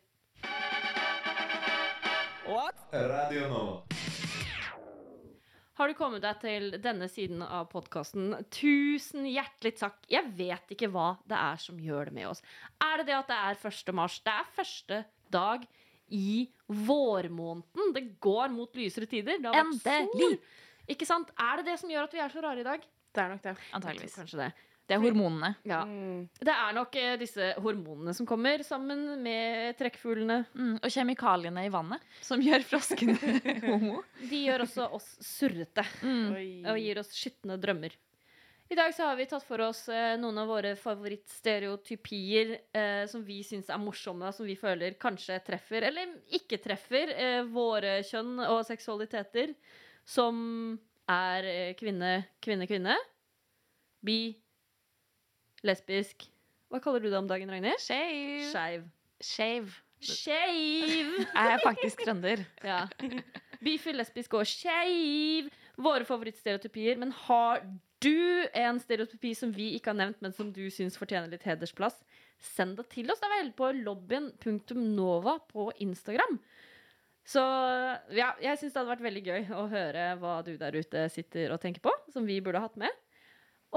[2.91, 3.90] Radio Nova.
[5.81, 8.35] Har du kommet deg til denne siden av podkasten?
[8.53, 9.95] Tusen hjertelig takk.
[10.13, 12.43] Jeg vet ikke hva det er som gjør det med oss.
[12.85, 13.89] Er det det at det er 1.
[13.97, 14.19] mars?
[14.21, 14.99] Det er første
[15.33, 15.65] dag
[16.13, 17.95] i vårmåneden.
[17.97, 19.41] Det går mot lysere tider.
[19.41, 20.29] Det har vært Endelig.
[20.37, 20.37] sol.
[20.93, 21.33] Ikke sant?
[21.49, 22.85] Er det det som gjør at vi er så rare i dag?
[22.85, 23.55] Det er nok det.
[23.79, 24.19] Antageligvis.
[24.21, 24.51] Kanskje det.
[24.91, 25.53] Det er hormonene.
[25.63, 25.81] Ja.
[25.87, 26.25] Mm.
[26.35, 30.41] Det er nok eh, disse hormonene som kommer sammen med trekkfuglene.
[30.51, 33.15] Mm, og kjemikaliene i vannet, som gjør froskene
[33.69, 34.01] homo.
[34.27, 35.85] De gjør også oss surrete.
[36.03, 36.31] Mm.
[36.67, 37.95] Og gir oss skitne drømmer.
[38.71, 43.23] I dag så har vi tatt for oss eh, noen av våre favorittstereotypier eh, som
[43.27, 47.97] vi syns er morsomme, og som vi føler kanskje treffer, eller ikke treffer, eh, våre
[48.07, 49.51] kjønn og seksualiteter.
[50.07, 50.39] Som
[51.11, 52.13] er eh, kvinne,
[52.43, 52.95] kvinne, kvinne.
[54.07, 54.21] Bi.
[55.67, 56.27] Lesbisk.
[56.71, 57.81] Hva kaller du det om dagen, Ragnhild?
[57.83, 58.45] Skeiv.
[58.51, 58.85] Skeiv.
[59.21, 59.71] Skeiv.
[60.01, 61.11] Skeiv!
[61.37, 62.45] Jeg er faktisk trønder.
[62.65, 62.85] Ja.
[63.61, 65.51] Bifil, lesbisk og skeiv.
[65.81, 66.97] Våre favorittstereotypier.
[66.97, 67.61] Men har
[68.01, 71.99] du en stereotypi som vi ikke har nevnt, men som du syns fortjener litt hedersplass,
[72.41, 73.21] send det til oss.
[73.21, 76.39] Det er vel på lobbyen.nova på Instagram.
[77.27, 77.41] Så
[78.17, 81.53] ja, jeg syns det hadde vært veldig gøy å høre hva du der ute sitter
[81.53, 82.89] og tenker på, som vi burde hatt med.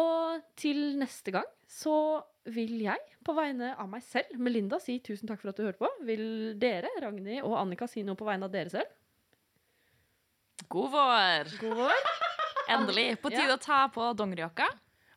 [0.00, 5.30] Og til neste gang så vil jeg, på vegne av meg selv, Melinda, si tusen
[5.30, 5.90] takk for at du hørte på.
[6.06, 8.90] Vil dere, Ragnhild og Annika, si noe på vegne av dere selv?
[10.68, 11.54] God vår.
[11.60, 12.10] God vår.
[12.74, 13.06] Endelig.
[13.22, 14.68] På tide å ta på dongerijakka.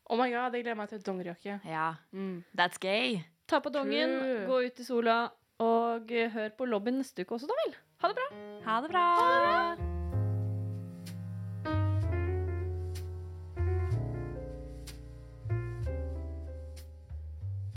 [0.08, 1.58] Oh my god, jeg gleder meg til dongerijakke.
[1.68, 1.90] Ja.
[2.16, 2.40] Mm.
[2.56, 3.20] That's gay.
[3.48, 4.40] Ta på dongen, True.
[4.48, 5.18] gå ut i sola,
[5.64, 7.78] og hør på lobbyen neste uke også, da vel.
[8.02, 8.32] Ha det bra.
[8.68, 9.87] Ha det bra.